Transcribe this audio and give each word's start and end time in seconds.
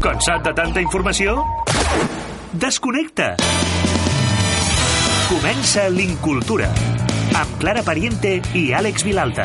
Cansat 0.00 0.40
de 0.46 0.52
tanta 0.56 0.80
informació? 0.80 1.34
Desconnecta! 2.56 3.34
Comença 5.28 5.84
l'Incultura 5.92 6.70
amb 7.36 7.60
Clara 7.60 7.82
Pariente 7.84 8.38
i 8.56 8.70
Àlex 8.72 9.04
Vilalta. 9.04 9.44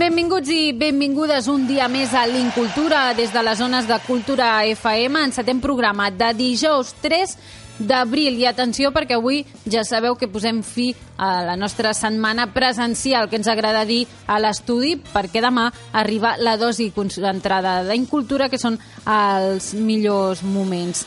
Benvinguts 0.00 0.50
i 0.54 0.72
benvingudes 0.74 1.46
un 1.52 1.68
dia 1.68 1.86
més 1.92 2.10
a 2.16 2.24
l'Incultura 2.26 3.12
des 3.14 3.30
de 3.30 3.42
les 3.46 3.58
zones 3.62 3.86
de 3.86 3.98
Cultura 4.08 4.64
FM. 4.66 5.22
Encetem 5.28 5.62
programa 5.62 6.10
de 6.10 6.32
dijous 6.34 6.94
3 7.04 7.36
d'abril. 7.80 8.36
I 8.38 8.46
atenció 8.46 8.92
perquè 8.92 9.16
avui 9.16 9.42
ja 9.66 9.82
sabeu 9.88 10.14
que 10.20 10.28
posem 10.28 10.62
fi 10.62 10.92
a 11.16 11.40
la 11.42 11.56
nostra 11.56 11.94
setmana 11.96 12.46
presencial 12.52 13.28
que 13.28 13.36
ens 13.40 13.48
agrada 13.48 13.84
dir 13.88 14.04
a 14.28 14.38
l'estudi 14.38 14.94
perquè 15.00 15.40
demà 15.42 15.70
arriba 15.92 16.36
la 16.38 16.56
dosi 16.60 16.90
concentrada 16.94 17.80
d'Incultura 17.88 18.48
que 18.52 18.58
són 18.60 18.78
els 19.06 19.72
millors 19.74 20.42
moments. 20.44 21.06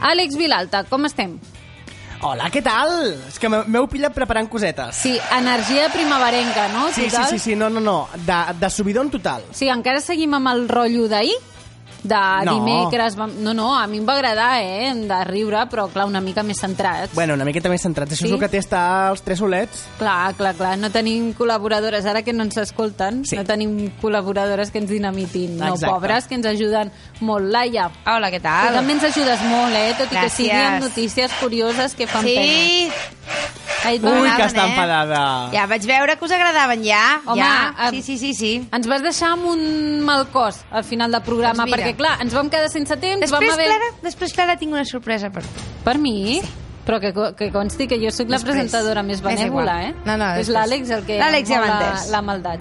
Àlex 0.00 0.36
Vilalta, 0.38 0.84
com 0.88 1.04
estem? 1.08 1.34
Hola, 2.22 2.50
què 2.52 2.60
tal? 2.60 2.90
És 3.30 3.38
que 3.40 3.48
m'he- 3.48 3.62
m'heu 3.64 3.86
pillat 3.88 4.12
preparant 4.12 4.44
cosetes. 4.52 4.94
Sí, 4.96 5.14
energia 5.38 5.86
primaverenca, 5.88 6.66
no? 6.68 6.88
sí, 6.92 7.06
sí, 7.06 7.08
Total? 7.08 7.28
sí, 7.30 7.38
sí, 7.38 7.54
no, 7.56 7.70
no, 7.70 7.80
no, 7.80 8.08
de, 8.14 8.36
de 8.60 8.68
subidon 8.68 9.08
total. 9.10 9.42
Sí, 9.56 9.70
encara 9.72 10.02
seguim 10.04 10.34
amb 10.36 10.48
el 10.52 10.66
rotllo 10.68 11.06
d'ahir? 11.08 11.32
De 12.02 12.16
No. 12.46 12.54
dimecres... 12.54 13.14
Vam... 13.16 13.32
No, 13.44 13.52
no, 13.52 13.76
a 13.78 13.86
mi 13.86 13.98
em 13.98 14.06
va 14.08 14.14
agradar, 14.14 14.62
eh? 14.62 14.92
De 14.94 15.18
riure, 15.24 15.58
però, 15.68 15.88
clar, 15.92 16.06
una 16.06 16.20
mica 16.20 16.42
més 16.42 16.58
centrats. 16.58 17.12
Bueno, 17.14 17.34
una 17.34 17.44
miqueta 17.44 17.68
més 17.68 17.82
centrats. 17.82 18.12
Això 18.12 18.24
Sí? 18.24 18.26
és 18.26 18.32
el 18.32 18.40
que 18.40 18.48
té 18.48 18.58
estar 18.58 19.10
els 19.10 19.20
tres 19.22 19.38
solets. 19.38 19.84
Clar, 19.98 20.34
clar, 20.34 20.54
clar. 20.54 20.78
No 20.78 20.88
tenim 20.90 21.34
col·laboradores, 21.34 22.06
ara 22.06 22.22
que 22.22 22.32
no 22.32 22.42
ens 22.44 22.56
escolten, 22.56 23.24
Sí. 23.26 23.36
no 23.36 23.44
tenim 23.44 23.90
col·laboradores 24.00 24.70
que 24.70 24.78
ens 24.78 24.88
dinamitin. 24.90 25.58
No, 25.58 25.74
Exacte. 25.74 25.92
pobres, 25.92 26.26
que 26.26 26.34
ens 26.36 26.46
ajuden 26.46 26.90
molt. 27.20 27.50
Laia, 27.52 27.90
Hola, 28.06 28.30
què 28.30 28.38
tu 28.38 28.42
tal? 28.44 28.74
també 28.74 28.92
ens 28.94 29.04
ajudes 29.04 29.42
molt, 29.42 29.74
eh? 29.74 29.94
Tot 29.98 30.06
i 30.06 30.14
que 30.16 30.16
Gràcies. 30.16 30.30
sigui 30.30 30.50
amb 30.50 30.80
notícies 30.82 31.32
curioses 31.40 31.94
que 31.94 32.06
fan 32.06 32.24
pena. 32.24 32.42
Sí, 32.42 32.88
Ui, 33.84 34.30
que 34.36 34.44
està 34.44 34.64
eh? 34.66 34.70
enfadada. 34.70 35.20
ja 35.54 35.66
vaig 35.70 35.86
veure 35.88 36.16
que 36.18 36.24
us 36.26 36.32
agradaven 36.36 36.82
ja. 36.84 37.20
Home, 37.24 37.40
ja. 37.40 37.74
eh, 37.86 37.90
Sí, 37.90 38.02
sí, 38.02 38.18
sí, 38.18 38.34
sí. 38.34 38.50
Ens 38.72 38.86
vas 38.90 39.02
deixar 39.02 39.32
amb 39.34 39.46
un 39.50 40.00
mal 40.04 40.26
cos 40.30 40.60
al 40.70 40.84
final 40.84 41.10
del 41.12 41.22
programa, 41.22 41.64
Doncs 41.64 41.70
mira. 41.70 41.84
perquè, 41.86 41.96
clar, 41.96 42.16
ens 42.22 42.34
vam 42.34 42.50
quedar 42.52 42.68
sense 42.70 42.96
temps, 42.96 43.20
Després, 43.24 43.50
vam 43.50 43.58
haver... 43.58 43.66
Clara, 43.72 43.92
després, 44.02 44.32
Clara, 44.36 44.56
tinc 44.60 44.72
una 44.72 44.84
sorpresa 44.84 45.30
per 45.30 45.42
tu. 45.46 45.64
Per 45.84 45.96
mi? 45.98 46.40
Però 46.86 46.98
que, 47.00 47.12
que 47.36 47.50
consti 47.52 47.86
que 47.86 47.98
jo 48.02 48.10
sóc 48.10 48.28
la 48.28 48.36
Després. 48.38 48.56
presentadora 48.56 49.02
més 49.06 49.18
És 49.20 49.22
benèvola, 49.24 49.74
eh? 49.88 49.94
No, 50.04 50.16
no, 50.16 50.30
És 50.34 50.46
després. 50.48 50.56
l'Àlex 50.56 50.90
el 50.96 51.04
que 51.06 51.18
L'Àlex 51.20 51.48
ja 51.48 51.60
m'ha 51.60 51.66
la, 51.68 51.80
entès. 51.90 52.10
la 52.10 52.22
maldat. 52.22 52.60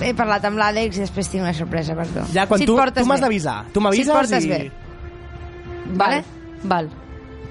He 0.00 0.14
parlat 0.14 0.44
amb 0.46 0.58
l'Àlex 0.58 0.96
i 0.98 1.00
després 1.06 1.28
tinc 1.30 1.42
una 1.42 1.54
sorpresa 1.54 1.94
per 1.98 2.06
tu. 2.10 2.24
Ja, 2.34 2.46
quan 2.50 2.58
si 2.60 2.64
et 2.66 2.70
tu, 2.70 2.76
portes 2.76 3.02
tu 3.02 3.08
m'has 3.08 3.20
d'avisar. 3.20 3.64
Tu 3.72 3.80
Si 3.80 3.84
m'avises 3.84 4.08
et 4.08 4.12
portes 4.14 4.44
i... 4.44 4.48
bé. 4.48 4.70
Vale? 5.98 6.24
Val. 6.62 6.90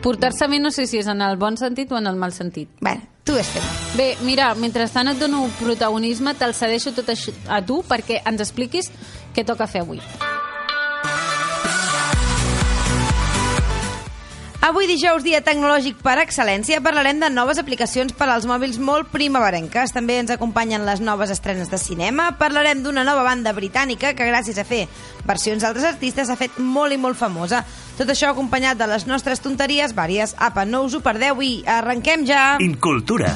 Portar-se 0.02 0.48
bé 0.48 0.60
no 0.60 0.72
sé 0.72 0.88
si 0.88 1.02
és 1.02 1.08
en 1.12 1.22
el 1.22 1.36
bon 1.38 1.58
sentit 1.60 1.92
o 1.92 1.98
en 2.00 2.08
el 2.08 2.16
mal 2.16 2.32
sentit. 2.32 2.70
Bueno, 2.80 3.04
tu 3.28 3.36
ves 3.36 3.52
fent. 3.52 3.68
Bé, 4.00 4.14
mira, 4.24 4.54
mentrestant 4.56 5.12
et 5.12 5.20
dono 5.20 5.44
protagonisme, 5.60 6.36
te'l 6.40 6.56
cedeixo 6.56 6.96
tot 6.96 7.12
això 7.12 7.36
a 7.52 7.60
tu 7.66 7.82
perquè 7.84 8.24
ens 8.24 8.48
expliquis 8.48 8.94
què 9.36 9.44
toca 9.44 9.68
fer 9.68 9.84
avui. 9.84 10.00
Avui 14.60 14.90
dijous, 14.92 15.24
dia 15.24 15.40
tecnològic 15.40 16.02
per 16.04 16.18
excel·lència, 16.20 16.82
parlarem 16.84 17.22
de 17.22 17.30
noves 17.32 17.62
aplicacions 17.62 18.12
per 18.12 18.28
als 18.28 18.44
mòbils 18.44 18.76
molt 18.84 19.08
primaverenques. 19.14 19.94
També 19.96 20.18
ens 20.20 20.34
acompanyen 20.36 20.84
les 20.84 21.00
noves 21.00 21.32
estrenes 21.32 21.72
de 21.72 21.80
cinema. 21.80 22.34
Parlarem 22.38 22.84
d'una 22.84 23.06
nova 23.08 23.24
banda 23.24 23.54
britànica 23.56 24.12
que 24.18 24.28
gràcies 24.28 24.60
a 24.60 24.66
fer 24.68 24.82
versions 25.24 25.64
d'altres 25.64 25.88
artistes 25.88 26.28
s'ha 26.28 26.36
fet 26.36 26.60
molt 26.60 26.92
i 26.92 27.00
molt 27.00 27.16
famosa. 27.16 27.64
Tot 27.96 28.12
això 28.12 28.34
acompanyat 28.34 28.78
de 28.78 28.90
les 28.92 29.08
nostres 29.08 29.40
tonteries 29.40 29.96
vàries. 29.96 30.36
Apa, 30.36 30.68
no 30.68 30.84
us 30.84 31.00
ho 31.00 31.02
perdeu 31.08 31.40
i 31.40 31.62
arrenquem 31.64 32.28
ja! 32.28 32.58
Incultura. 32.60 33.32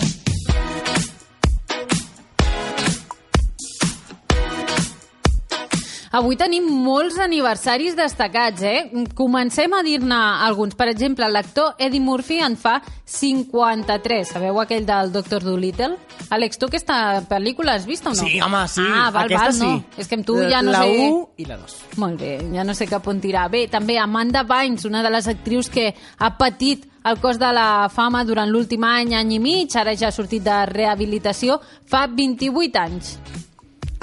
Avui 6.13 6.35
tenim 6.37 6.67
molts 6.85 7.15
aniversaris 7.17 7.95
destacats, 7.97 8.61
eh? 8.61 9.05
Comencem 9.17 9.71
a 9.73 9.79
dir-ne 9.81 10.17
alguns. 10.45 10.75
Per 10.77 10.85
exemple, 10.91 11.25
l'actor 11.25 11.71
Eddie 11.81 12.03
Murphy 12.05 12.37
en 12.45 12.53
fa 12.53 12.75
53. 13.09 14.27
Sabeu 14.35 14.59
aquell 14.61 14.85
del 14.85 15.09
Doctor 15.11 15.41
Dolittle? 15.41 15.95
Àlex, 16.29 16.59
tu 16.61 16.67
aquesta 16.69 17.23
pel·lícula 17.29 17.73
has 17.79 17.87
vist 17.89 18.05
o 18.05 18.13
no? 18.13 18.19
Sí, 18.21 18.37
home, 18.45 18.61
sí. 18.69 18.85
Ah, 18.85 19.07
val, 19.09 19.25
Aquesta 19.25 19.47
val, 19.47 19.57
no. 19.57 19.71
sí. 19.81 20.01
És 20.03 20.11
que 20.11 20.19
amb 20.19 20.27
tu 20.27 20.35
ja 20.51 20.61
no 20.61 20.75
la 20.75 20.83
sé... 20.83 20.91
La 20.99 21.07
1 21.15 21.23
i 21.41 21.47
la 21.49 21.57
2. 21.63 21.73
Molt 22.03 22.21
bé, 22.21 22.33
ja 22.53 22.65
no 22.67 22.75
sé 22.77 22.87
cap 22.91 23.09
on 23.09 23.21
tirar. 23.23 23.47
Bé, 23.49 23.63
també 23.73 23.97
Amanda 23.97 24.43
Bynes, 24.45 24.85
una 24.85 25.01
de 25.01 25.09
les 25.15 25.29
actrius 25.33 25.71
que 25.73 25.87
ha 26.19 26.29
patit 26.37 26.85
el 27.09 27.17
cos 27.25 27.41
de 27.41 27.49
la 27.57 27.89
fama 27.89 28.21
durant 28.23 28.53
l'últim 28.53 28.85
any, 28.85 29.15
any 29.17 29.33
i 29.33 29.41
mig, 29.41 29.73
ara 29.81 29.97
ja 29.97 30.11
ha 30.11 30.15
sortit 30.15 30.45
de 30.45 30.59
rehabilitació, 30.69 31.57
fa 31.89 32.05
28 32.05 32.83
anys. 32.85 33.15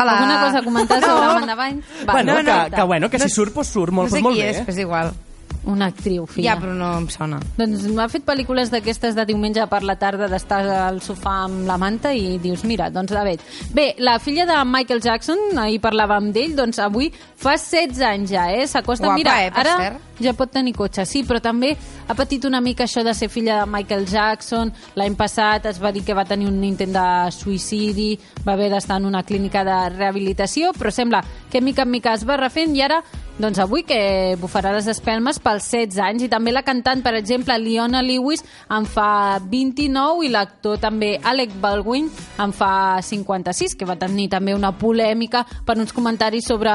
Hola. 0.00 0.18
Alguna 0.18 0.40
cosa 0.44 0.58
a 0.58 0.62
comentar 0.62 1.00
sobre 1.00 1.24
No. 1.26 1.30
Amanda 1.30 1.54
Bynes? 1.54 1.84
Va, 2.08 2.12
bueno, 2.12 2.32
no, 2.32 2.38
que, 2.38 2.42
no, 2.70 2.76
que, 2.76 2.82
bueno, 2.82 3.10
que 3.10 3.18
No 3.18 3.24
si 3.28 3.34
surt, 3.34 3.54
doncs 3.54 3.68
surt 3.68 3.92
molt, 3.92 4.10
no 4.10 4.16
sé 4.16 4.22
molt 4.22 4.36
qui 4.36 4.42
bé. 4.42 4.50
és, 4.50 4.62
però 4.64 4.72
és 4.72 4.78
igual. 4.78 5.12
Una 5.68 5.90
actriu, 5.92 6.24
filla. 6.26 6.54
Ja, 6.54 6.60
però 6.60 6.72
no 6.72 6.86
em 6.96 7.06
sona. 7.12 7.38
Doncs 7.58 7.82
m'ha 7.92 8.06
fet 8.08 8.24
pel·lícules 8.24 8.70
d'aquestes 8.72 9.14
de 9.14 9.26
diumenge 9.28 9.66
per 9.68 9.82
la 9.84 9.96
tarda 10.00 10.26
d'estar 10.32 10.62
al 10.86 11.02
sofà 11.04 11.34
amb 11.44 11.66
la 11.68 11.76
manta 11.76 12.14
i 12.16 12.38
dius, 12.40 12.64
mira, 12.64 12.88
doncs 12.90 13.12
la 13.12 13.24
veig. 13.26 13.40
Bé, 13.76 13.90
la 13.98 14.18
filla 14.18 14.46
de 14.48 14.56
Michael 14.64 15.02
Jackson, 15.04 15.36
ahir 15.60 15.78
parlàvem 15.84 16.30
d'ell, 16.32 16.56
doncs 16.56 16.78
avui 16.80 17.10
fa 17.36 17.58
16 17.58 18.00
anys 18.08 18.30
ja, 18.32 18.46
eh? 18.56 18.64
S'acosta, 18.66 19.12
mira, 19.12 19.36
eh, 19.44 19.50
per 19.52 19.66
ara 19.66 19.76
cert. 19.82 20.06
Ja 20.20 20.34
pot 20.36 20.52
tenir 20.52 20.74
cotxe, 20.76 21.06
sí, 21.08 21.24
però 21.26 21.40
també 21.42 21.72
ha 22.08 22.16
patit 22.16 22.44
una 22.48 22.60
mica 22.60 22.84
això 22.84 23.04
de 23.06 23.14
ser 23.14 23.30
filla 23.32 23.60
de 23.60 23.70
Michael 23.70 24.06
Jackson. 24.06 24.72
L'any 24.96 25.16
passat 25.18 25.66
es 25.70 25.80
va 25.82 25.92
dir 25.92 26.04
que 26.04 26.16
va 26.16 26.26
tenir 26.28 26.48
un 26.50 26.62
intent 26.64 26.92
de 26.94 27.08
suïcidi, 27.34 28.12
va 28.46 28.54
haver 28.54 28.70
d'estar 28.72 29.00
en 29.00 29.08
una 29.10 29.24
clínica 29.24 29.64
de 29.64 29.80
rehabilitació, 29.96 30.74
però 30.76 30.92
sembla 30.94 31.24
que 31.50 31.60
mica 31.60 31.82
en 31.82 31.90
mica 31.90 32.14
es 32.14 32.26
va 32.28 32.38
refent 32.40 32.76
i 32.76 32.84
ara 32.86 33.02
doncs 33.40 33.56
avui 33.62 33.86
que 33.88 34.36
bufarà 34.36 34.68
les 34.74 34.84
espelmes 34.92 35.38
pels 35.40 35.64
16 35.72 35.96
anys 36.04 36.24
i 36.26 36.28
també 36.28 36.52
la 36.52 36.60
cantant, 36.60 37.00
per 37.00 37.14
exemple, 37.16 37.56
Leona 37.56 38.02
Lewis 38.04 38.42
en 38.68 38.84
fa 38.84 39.38
29 39.40 40.26
i 40.26 40.28
l'actor 40.28 40.76
també 40.82 41.14
Alec 41.24 41.54
Baldwin 41.62 42.10
en 42.36 42.52
fa 42.52 43.00
56, 43.00 43.78
que 43.80 43.88
va 43.88 43.96
tenir 43.96 44.28
també 44.28 44.52
una 44.52 44.74
polèmica 44.76 45.46
per 45.64 45.78
uns 45.80 45.94
comentaris 45.96 46.50
sobre 46.52 46.74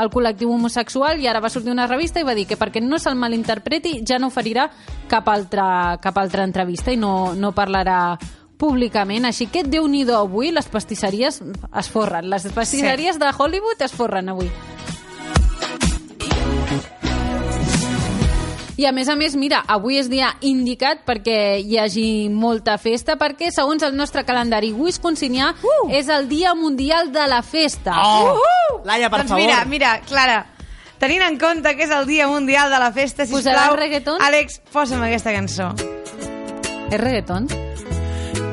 el 0.00 0.10
col·lectiu 0.10 0.50
homosexual 0.50 1.20
i 1.22 1.30
ara 1.30 1.42
va 1.44 1.52
sortir 1.52 1.70
una 1.70 1.86
revista 1.86 2.18
i 2.18 2.26
va 2.26 2.34
dir 2.34 2.48
que 2.48 2.58
perquè 2.58 2.79
no 2.80 2.98
se'l 2.98 3.18
malinterpreti 3.18 4.00
ja 4.06 4.18
no 4.18 4.30
oferirà 4.32 4.68
cap 5.10 5.28
altra, 5.28 5.98
cap 6.02 6.18
altra 6.18 6.44
entrevista 6.44 6.92
i 6.92 6.98
no, 7.00 7.34
no 7.34 7.52
parlarà 7.56 8.18
públicament, 8.60 9.24
així 9.24 9.48
que 9.48 9.64
déu 9.64 9.86
nhi 9.88 10.04
avui 10.12 10.52
les 10.52 10.68
pastisseries 10.68 11.40
es 11.40 11.88
forren, 11.88 12.28
les 12.28 12.44
pastisseries 12.52 13.16
sí. 13.16 13.22
de 13.22 13.32
Hollywood 13.36 13.80
es 13.86 13.96
forren 13.96 14.28
avui. 14.28 14.50
I 18.80 18.86
a 18.88 18.92
més 18.96 19.10
a 19.12 19.14
més, 19.18 19.34
mira, 19.36 19.58
avui 19.68 19.98
és 20.00 20.06
dia 20.08 20.30
indicat 20.46 21.02
perquè 21.04 21.58
hi 21.60 21.76
hagi 21.76 22.04
molta 22.32 22.78
festa, 22.80 23.18
perquè 23.20 23.50
segons 23.52 23.82
el 23.84 23.92
nostre 23.96 24.22
calendari 24.24 24.70
wisconsinià 24.72 25.50
uh! 25.52 25.90
és 25.92 26.08
el 26.08 26.30
Dia 26.30 26.54
Mundial 26.56 27.12
de 27.12 27.26
la 27.28 27.42
Festa. 27.44 27.98
Oh! 28.00 28.80
Laia, 28.88 29.10
per 29.12 29.20
doncs 29.20 29.34
favor. 29.34 29.44
mira, 29.44 29.58
mira, 29.68 29.92
Clara, 30.08 30.38
tenint 31.00 31.24
en 31.26 31.38
compte 31.40 31.72
que 31.76 31.86
és 31.86 31.90
el 31.96 32.06
Dia 32.06 32.28
Mundial 32.28 32.70
de 32.70 32.78
la 32.82 32.90
Festa, 32.92 33.26
sisplau, 33.26 33.74
reggaeton? 33.78 34.20
Àlex, 34.22 34.60
posa'm 34.72 35.02
aquesta 35.06 35.32
cançó. 35.34 35.70
És 36.90 37.00
reggaeton? 37.00 37.48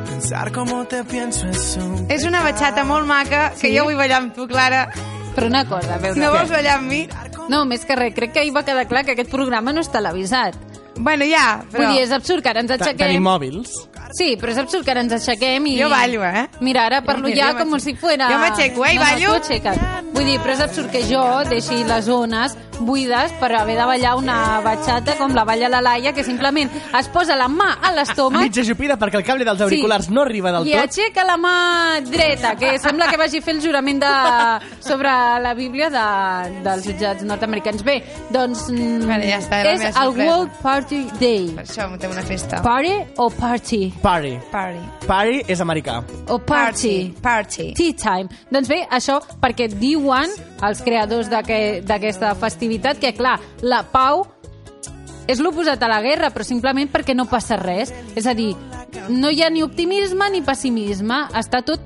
Pensar 0.08 0.52
cómo 0.52 0.86
te 0.86 1.04
pienso 1.04 1.48
es 1.48 1.78
un 1.78 2.08
És 2.12 2.24
una 2.26 2.42
batxata 2.44 2.84
molt 2.84 3.06
maca, 3.08 3.52
que 3.60 3.68
Sí? 3.70 3.78
jo 3.78 3.84
vull 3.86 3.96
ballar 4.00 4.22
amb 4.24 4.34
tu, 4.36 4.48
Clara. 4.48 4.88
Però 5.36 5.48
una 5.48 5.66
cosa, 5.70 5.96
a 5.96 5.98
veure... 6.00 6.20
No 6.20 6.32
vols 6.34 6.50
ballar 6.50 6.80
amb 6.80 6.90
mi? 6.90 7.08
No, 7.48 7.66
més 7.66 7.86
que 7.86 7.96
res, 7.96 8.14
crec 8.16 8.34
que 8.34 8.40
ahir 8.42 8.54
va 8.56 8.64
quedar 8.66 8.88
clar 8.88 9.06
que 9.06 9.14
aquest 9.14 9.30
programa 9.32 9.72
no 9.72 9.82
és 9.82 9.92
televisat. 9.92 10.56
Bueno, 10.98 11.26
ja, 11.30 11.62
però... 11.72 11.84
Vull 11.86 11.94
dir, 12.00 12.04
és 12.08 12.12
absurd 12.12 12.42
que 12.44 12.50
ara 12.50 12.64
ens 12.66 12.72
aixequem... 12.74 12.98
Tenim 13.06 13.24
mòbils. 13.24 13.76
Sí, 14.16 14.36
però 14.40 14.52
és 14.54 14.58
absurd 14.62 14.86
que 14.86 14.92
ara 14.94 15.02
ens 15.04 15.14
aixequem 15.18 15.66
i... 15.68 15.76
Jo 15.82 15.90
ballo, 15.92 16.24
eh? 16.24 16.46
Mira, 16.62 16.86
ara 16.88 17.02
parlo 17.06 17.28
Jo- 17.30 17.36
ja 17.36 17.50
jo 17.52 17.58
com 17.60 17.80
si 17.80 17.94
fuera... 17.96 18.30
Jo 18.32 18.38
m'aixeco, 18.40 18.86
eh, 18.86 18.94
i 18.94 18.98
no, 18.98 19.04
ballo. 19.04 19.34
No, 19.34 19.40
tu 19.44 19.52
aixeca't. 19.52 20.12
Vull 20.14 20.26
dir, 20.32 20.38
però 20.40 20.54
és 20.56 20.62
absurd 20.64 20.92
que 20.94 21.02
jo 21.10 21.24
deixi 21.50 21.84
les 21.84 22.06
zones 22.08 22.56
buides 22.80 23.32
per 23.40 23.52
haver 23.56 23.76
de 23.78 23.86
ballar 23.86 24.16
una 24.18 24.60
batxata 24.62 25.16
com 25.18 25.34
la 25.36 25.44
balla 25.46 25.70
la 25.70 25.82
Laia, 25.82 26.14
que 26.14 26.24
simplement 26.24 26.70
es 27.00 27.08
posa 27.10 27.36
la 27.36 27.48
mà 27.48 27.78
a 27.82 27.92
l'estómac 27.96 28.42
Mitja 28.44 28.64
jupida 28.64 28.98
perquè 28.98 29.18
el 29.22 29.24
cable 29.26 29.46
dels 29.46 29.62
auriculars 29.62 30.10
no 30.10 30.22
arriba 30.24 30.52
del 30.52 30.68
i 30.68 30.74
tot. 30.76 30.82
aixeca 30.88 31.24
la 31.26 31.38
mà 31.38 31.56
dreta, 32.06 32.56
que 32.56 32.78
sembla 32.80 33.08
que 33.10 33.18
vagi 33.18 33.38
a 33.40 33.42
fer 33.42 33.56
el 33.56 33.62
jurament 33.62 34.00
de, 34.02 34.12
sobre 34.80 35.10
la 35.42 35.54
Bíblia 35.54 35.90
de, 35.90 36.62
dels 36.64 36.86
jutjats 36.86 37.24
nord-americans. 37.24 37.84
Bé, 37.84 38.02
doncs 38.34 38.68
mm, 38.70 39.08
Vale, 39.08 39.28
ja 39.30 39.40
està, 39.40 39.62
és 39.66 39.82
el 39.82 39.94
sorpresa. 39.94 40.28
World 40.32 40.52
Party 40.62 41.02
Day. 41.20 41.48
Per 41.56 41.64
això 41.66 41.88
muntem 41.90 42.12
una 42.12 42.24
festa. 42.28 42.62
Party 42.64 42.94
o 43.18 43.30
party? 43.30 43.82
Party. 44.02 44.36
Party. 44.52 44.84
Party 45.08 45.42
és 45.48 45.62
americà. 45.62 46.00
O 46.30 46.38
party? 46.40 47.14
Party. 47.22 47.72
Tea 47.78 47.94
time. 47.98 48.30
Doncs 48.52 48.68
bé, 48.70 48.82
això 48.92 49.20
perquè 49.42 49.68
diuen 49.72 50.30
els 50.64 50.82
creadors 50.82 51.30
d'aquest- 51.30 51.86
d'aquesta 51.88 52.34
festivitat 52.68 53.00
que, 53.00 53.14
clar, 53.16 53.40
la 53.64 53.84
pau 53.88 54.26
és 55.28 55.40
l'oposat 55.44 55.82
a 55.84 55.90
la 55.92 56.02
guerra, 56.04 56.32
però 56.32 56.44
simplement 56.44 56.90
perquè 56.92 57.16
no 57.16 57.28
passa 57.28 57.58
res. 57.60 57.94
És 58.16 58.28
a 58.28 58.36
dir, 58.36 58.54
no 59.10 59.32
hi 59.32 59.42
ha 59.44 59.50
ni 59.50 59.64
optimisme 59.64 60.30
ni 60.32 60.44
pessimisme, 60.44 61.26
està 61.36 61.64
tot 61.64 61.82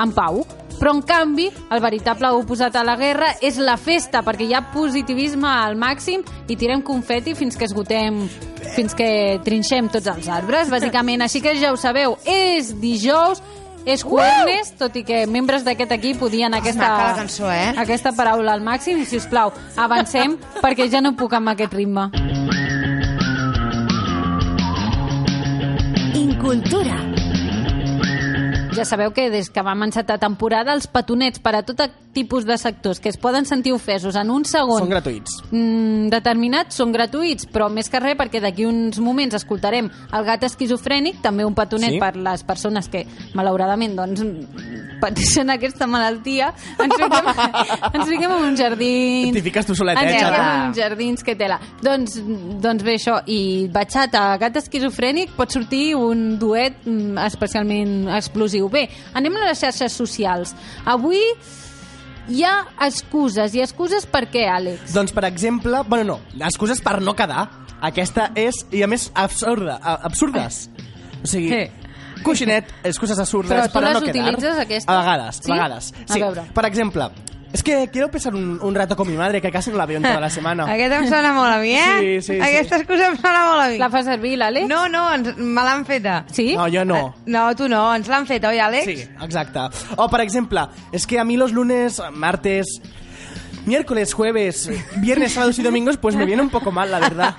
en 0.00 0.12
pau. 0.12 0.44
Però, 0.76 0.92
en 0.92 1.00
canvi, 1.08 1.46
el 1.72 1.80
veritable 1.80 2.28
oposat 2.36 2.74
a 2.76 2.82
la 2.84 2.98
guerra 3.00 3.30
és 3.40 3.56
la 3.56 3.78
festa, 3.80 4.20
perquè 4.24 4.44
hi 4.44 4.52
ha 4.52 4.60
positivisme 4.74 5.48
al 5.48 5.76
màxim 5.80 6.24
i 6.52 6.56
tirem 6.56 6.82
confeti 6.84 7.32
fins 7.34 7.56
que 7.56 7.64
esgotem, 7.64 8.26
fins 8.74 8.92
que 8.96 9.08
trinxem 9.44 9.88
tots 9.88 10.10
els 10.12 10.28
arbres, 10.28 10.68
bàsicament. 10.68 11.24
Així 11.24 11.40
que 11.40 11.56
ja 11.56 11.72
ho 11.72 11.80
sabeu, 11.80 12.18
és 12.28 12.74
dijous, 12.80 13.40
és 13.86 14.02
jueves, 14.02 14.72
tot 14.80 14.96
i 14.98 15.04
que 15.06 15.22
membres 15.30 15.62
d'aquest 15.66 15.94
equip 15.94 16.18
podien 16.18 16.52
aquesta, 16.58 16.90
cançó, 17.20 17.46
eh? 17.52 17.70
aquesta 17.78 18.12
paraula 18.16 18.56
al 18.58 18.64
màxim. 18.66 18.98
I, 19.00 19.06
si 19.06 19.20
us 19.20 19.28
plau, 19.30 19.54
avancem, 19.78 20.34
perquè 20.58 20.90
ja 20.90 21.00
no 21.04 21.14
puc 21.16 21.38
amb 21.38 21.54
aquest 21.54 21.76
ritme. 21.78 22.10
Incultura. 26.18 27.15
Ja 28.76 28.84
sabeu 28.84 29.12
que 29.16 29.30
des 29.30 29.48
que 29.50 29.62
vam 29.62 29.82
encetar 29.86 30.18
temporada, 30.22 30.74
els 30.76 30.86
petonets 30.86 31.40
per 31.42 31.54
a 31.56 31.62
tot 31.66 31.80
tipus 32.16 32.46
de 32.48 32.56
sectors 32.56 32.98
que 33.00 33.10
es 33.10 33.18
poden 33.20 33.44
sentir 33.44 33.74
ofesos 33.76 34.16
en 34.16 34.30
un 34.32 34.44
segon 34.48 34.78
Són 34.80 34.88
gratuïts. 34.88 35.34
mm, 35.50 36.08
determinats 36.12 36.76
són 36.76 36.92
gratuïts, 36.92 37.44
però 37.52 37.68
més 37.68 37.90
que 37.92 38.00
res 38.00 38.16
perquè 38.16 38.40
d'aquí 38.40 38.64
uns 38.64 38.98
moments 38.98 39.34
escoltarem 39.36 39.90
el 40.12 40.24
gat 40.24 40.42
esquizofrènic, 40.48 41.20
també 41.22 41.44
un 41.44 41.54
petonet 41.54 41.90
Sí. 41.96 41.98
per 42.00 42.16
les 42.16 42.42
persones 42.42 42.88
que 42.88 43.06
malauradament 43.34 43.94
doncs, 43.96 44.22
pateixen 45.00 45.50
aquesta 45.50 45.86
malaltia. 45.86 46.52
Ens 46.78 46.94
fiquem, 46.96 47.26
ens 47.94 48.08
fiquem 48.08 48.32
en 48.32 48.44
un 48.50 48.56
jardí... 48.56 49.30
T'hi 49.34 49.42
fiques 49.42 49.66
tu 49.68 49.74
solet, 49.74 49.98
eh, 50.00 50.06
Ens 50.06 50.22
en 50.22 50.68
uns 50.70 50.76
jardins 50.78 51.22
que 51.22 51.36
tela. 51.36 51.58
Doncs, 51.82 52.16
doncs 52.62 52.82
bé, 52.86 52.96
això, 52.96 53.18
i 53.26 53.68
batxata, 53.72 54.24
gat 54.40 54.56
esquizofrènic, 54.56 55.34
pot 55.36 55.52
sortir 55.52 55.94
un 55.96 56.38
duet 56.40 56.80
mm, 56.86 57.18
especialment 57.26 58.08
explosiu. 58.16 58.65
Bé, 58.68 58.88
anem 59.14 59.36
a 59.36 59.46
les 59.48 59.58
xarxes 59.60 59.92
socials. 59.92 60.54
Avui 60.84 61.20
hi 62.28 62.42
ha 62.44 62.66
excuses. 62.86 63.54
I 63.54 63.60
excuses 63.62 64.06
per 64.10 64.24
què, 64.32 64.46
Àlex? 64.50 64.92
Doncs, 64.94 65.12
per 65.12 65.24
exemple, 65.28 65.82
bueno, 65.86 66.20
no, 66.34 66.46
excuses 66.46 66.80
per 66.82 67.00
no 67.02 67.14
quedar. 67.14 67.48
Aquesta 67.80 68.30
és, 68.34 68.64
i 68.72 68.82
a 68.82 68.86
més, 68.88 69.10
absurda, 69.14 69.78
a- 69.82 70.00
absurdes. 70.08 70.70
O 71.22 71.26
sigui, 71.26 71.52
Eh. 71.52 71.70
coixinet, 72.24 72.70
excuses 72.82 73.18
absurdes 73.18 73.52
Però 73.52 73.66
tu 73.66 73.72
per 73.74 73.84
a 73.84 73.92
no 73.92 74.00
les 74.00 74.10
quedar. 74.10 74.24
utilitzes, 74.34 74.58
aquestes? 74.58 74.88
A 74.88 74.98
vegades, 74.98 75.36
Sí? 75.42 75.50
a 75.50 75.54
vegades. 75.54 75.92
A 76.08 76.12
Sí. 76.14 76.20
veure. 76.20 76.42
Per 76.54 76.64
exemple, 76.64 77.10
es 77.56 77.62
que 77.62 77.88
quiero 77.90 78.10
pasar 78.10 78.34
un, 78.34 78.60
un 78.60 78.74
rato 78.74 78.94
con 78.96 79.08
mi 79.08 79.16
madre, 79.16 79.40
que 79.40 79.50
casi 79.50 79.70
no 79.70 79.78
la 79.78 79.86
veo 79.86 79.96
en 79.96 80.02
toda 80.02 80.20
la 80.20 80.28
semana. 80.28 80.66
Aquest 80.74 80.92
em 80.92 81.06
sona 81.08 81.32
molt 81.32 81.54
a 81.54 81.58
mi, 81.62 81.72
eh? 81.72 81.94
Sí, 81.98 82.10
sí, 82.20 82.34
sí. 82.34 82.40
Aquesta 82.44 82.76
excusa 82.82 83.06
em 83.08 83.16
sona 83.16 83.46
molt 83.46 83.62
a 83.62 83.68
mi. 83.70 83.78
La 83.80 83.88
fa 83.88 84.02
servir, 84.04 84.34
l'Àlex? 84.36 84.68
No, 84.68 84.82
no, 84.92 85.06
ens, 85.14 85.32
me 85.40 85.64
l'han 85.64 85.86
feta. 85.88 86.18
Sí? 86.36 86.50
No, 86.52 86.68
yo 86.68 86.84
no. 86.84 87.14
No, 87.24 87.46
tu 87.56 87.70
no, 87.72 87.80
ens 87.96 88.12
l'han 88.12 88.28
fet, 88.28 88.44
oi, 88.44 88.60
Àlex? 88.60 88.84
Sí, 88.84 89.08
exacte. 89.24 89.64
O, 89.96 90.10
per 90.12 90.20
exemple, 90.26 90.66
es 90.92 91.08
que 91.08 91.18
a 91.18 91.24
mí 91.24 91.38
los 91.40 91.56
lunes, 91.56 92.02
martes, 92.12 92.76
miércoles, 93.64 94.12
jueves, 94.12 94.68
viernes, 95.00 95.32
sábados 95.32 95.58
y 95.58 95.62
domingos, 95.62 95.96
pues 95.96 96.14
me 96.14 96.26
viene 96.26 96.42
un 96.42 96.50
poco 96.50 96.70
mal, 96.72 96.90
la 96.90 97.00
verdad. 97.00 97.36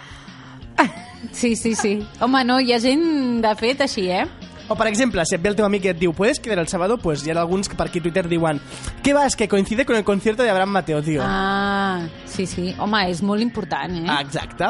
Sí, 1.32 1.56
sí, 1.56 1.76
sí. 1.76 2.08
Home, 2.22 2.44
no, 2.46 2.60
hi 2.60 2.74
ha 2.74 2.82
gent, 2.82 3.42
de 3.46 3.54
fet, 3.60 3.86
així, 3.86 4.10
eh? 4.10 4.26
O, 4.70 4.76
per 4.76 4.88
exemple, 4.88 5.24
si 5.26 5.36
et 5.36 5.42
ve 5.42 5.50
el 5.50 5.56
teu 5.56 5.66
amic 5.66 5.86
i 5.86 5.90
et 5.94 6.00
diu 6.00 6.12
¿puedes 6.14 6.40
quedar 6.44 6.60
el 6.60 6.68
sábado? 6.68 6.98
Pues 6.98 7.22
hi 7.26 7.32
ha 7.32 7.40
alguns 7.40 7.70
que 7.70 7.76
per 7.80 7.88
aquí 7.88 8.02
Twitter 8.02 8.28
diuen 8.28 8.60
¿qué 9.02 9.14
va? 9.14 9.26
Es 9.26 9.36
que 9.36 9.48
coincide 9.48 9.86
con 9.86 9.96
el 9.96 10.04
concierto 10.04 10.44
de 10.44 10.50
Abraham 10.50 10.70
Mateo, 10.70 11.02
tío. 11.02 11.22
Ah, 11.24 12.02
sí, 12.26 12.46
sí. 12.46 12.76
Home, 12.78 13.06
és 13.10 13.22
molt 13.24 13.42
important, 13.42 13.96
eh? 14.04 14.06
Ah, 14.10 14.22
exacte. 14.22 14.66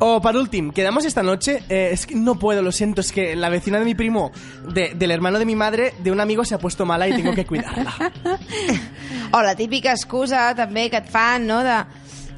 O, 0.00 0.20
por 0.20 0.34
últim, 0.36 0.72
quedamos 0.72 1.04
esta 1.04 1.22
noche. 1.22 1.62
Eh, 1.68 1.90
es 1.92 2.06
que 2.06 2.16
no 2.16 2.34
puedo, 2.38 2.62
lo 2.62 2.72
siento. 2.72 3.00
Es 3.00 3.12
que 3.12 3.36
la 3.36 3.48
vecina 3.48 3.78
de 3.78 3.84
mi 3.84 3.94
primo, 3.94 4.32
de- 4.72 4.92
del 4.94 5.10
hermano 5.12 5.38
de 5.38 5.44
mi 5.46 5.54
madre, 5.54 5.92
de 6.02 6.10
un 6.10 6.20
amigo 6.20 6.44
se 6.44 6.54
ha 6.54 6.58
puesto 6.58 6.84
mala 6.84 7.06
y 7.06 7.12
tengo 7.14 7.32
que 7.34 7.44
cuidarla. 7.46 7.92
O 9.32 9.42
la 9.42 9.54
típica 9.56 9.90
excusa 9.92 10.54
també 10.54 10.88
que 10.90 10.96
et 11.02 11.08
fan, 11.10 11.46
no? 11.46 11.60
De... 11.66 11.76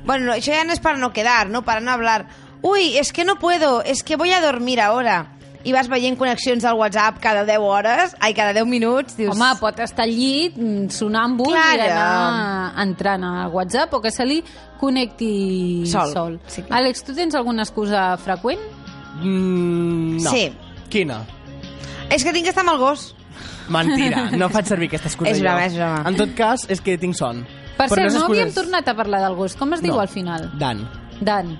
Bueno, 0.06 0.32
això 0.32 0.54
ja 0.54 0.64
no 0.64 0.72
és 0.72 0.80
para 0.80 0.96
no 0.98 1.12
quedar, 1.12 1.48
no? 1.50 1.62
Para 1.62 1.80
no 1.80 1.90
hablar. 1.92 2.26
Uy, 2.62 2.96
es 2.96 3.12
que 3.12 3.24
no 3.24 3.38
puedo, 3.38 3.82
es 3.82 4.02
que 4.02 4.16
voy 4.16 4.32
a 4.32 4.40
dormir 4.40 4.80
ahora. 4.80 5.35
I 5.66 5.72
vas 5.74 5.88
veient 5.90 6.14
connexions 6.18 6.62
al 6.64 6.76
WhatsApp 6.78 7.18
cada 7.20 7.42
10 7.44 7.58
hores, 7.58 8.12
ai, 8.22 8.32
cada 8.38 8.52
10 8.54 8.68
minuts, 8.70 9.16
dius... 9.18 9.32
Home, 9.34 9.48
pot 9.58 9.80
estar 9.82 10.04
al 10.06 10.12
llit, 10.14 10.54
sonàmbul, 10.94 11.50
Claro. 11.50 11.82
i 11.82 11.90
anar 11.90 12.72
entrant 12.84 13.24
a 13.26 13.48
WhatsApp 13.50 13.92
o 13.98 14.00
que 14.04 14.12
se 14.14 14.24
li 14.28 14.38
connecti 14.78 15.82
Sol. 15.90 16.12
sol. 16.14 16.38
Sí. 16.46 16.62
Àlex, 16.70 17.02
tu 17.04 17.14
tens 17.18 17.34
alguna 17.34 17.64
excusa 17.66 18.12
freqüent? 18.22 18.62
Mm, 19.20 20.22
no. 20.22 20.30
Sí. 20.30 20.52
Quina? 20.92 21.20
És 22.14 22.22
que 22.22 22.30
tinc 22.32 22.44
que 22.46 22.52
estar 22.54 22.62
amb 22.62 22.76
el 22.76 22.78
gos. 22.78 23.08
Mentira, 23.68 24.28
no 24.38 24.48
faig 24.54 24.68
servir 24.70 24.86
aquesta 24.92 25.08
excusa 25.10 25.32
És 25.32 25.40
jo. 25.40 25.48
broma, 25.48 25.66
és 25.66 25.74
broma. 25.74 26.02
En 26.06 26.14
tot 26.16 26.34
cas, 26.38 26.68
és 26.70 26.80
que 26.80 26.94
tinc 27.02 27.16
son. 27.18 27.42
Per 27.76 27.88
Però 27.90 28.04
cert, 28.06 28.12
no, 28.14 28.20
és 28.22 28.28
havíem 28.30 28.52
tornat 28.54 28.86
a 28.88 28.94
parlar 28.96 29.20
del 29.26 29.34
gos. 29.34 29.56
Com 29.58 29.74
es 29.74 29.82
diu 29.82 29.94
No. 29.96 30.00
al 30.00 30.08
final? 30.08 30.46
Dan. 30.56 30.86
Dan. 31.20 31.56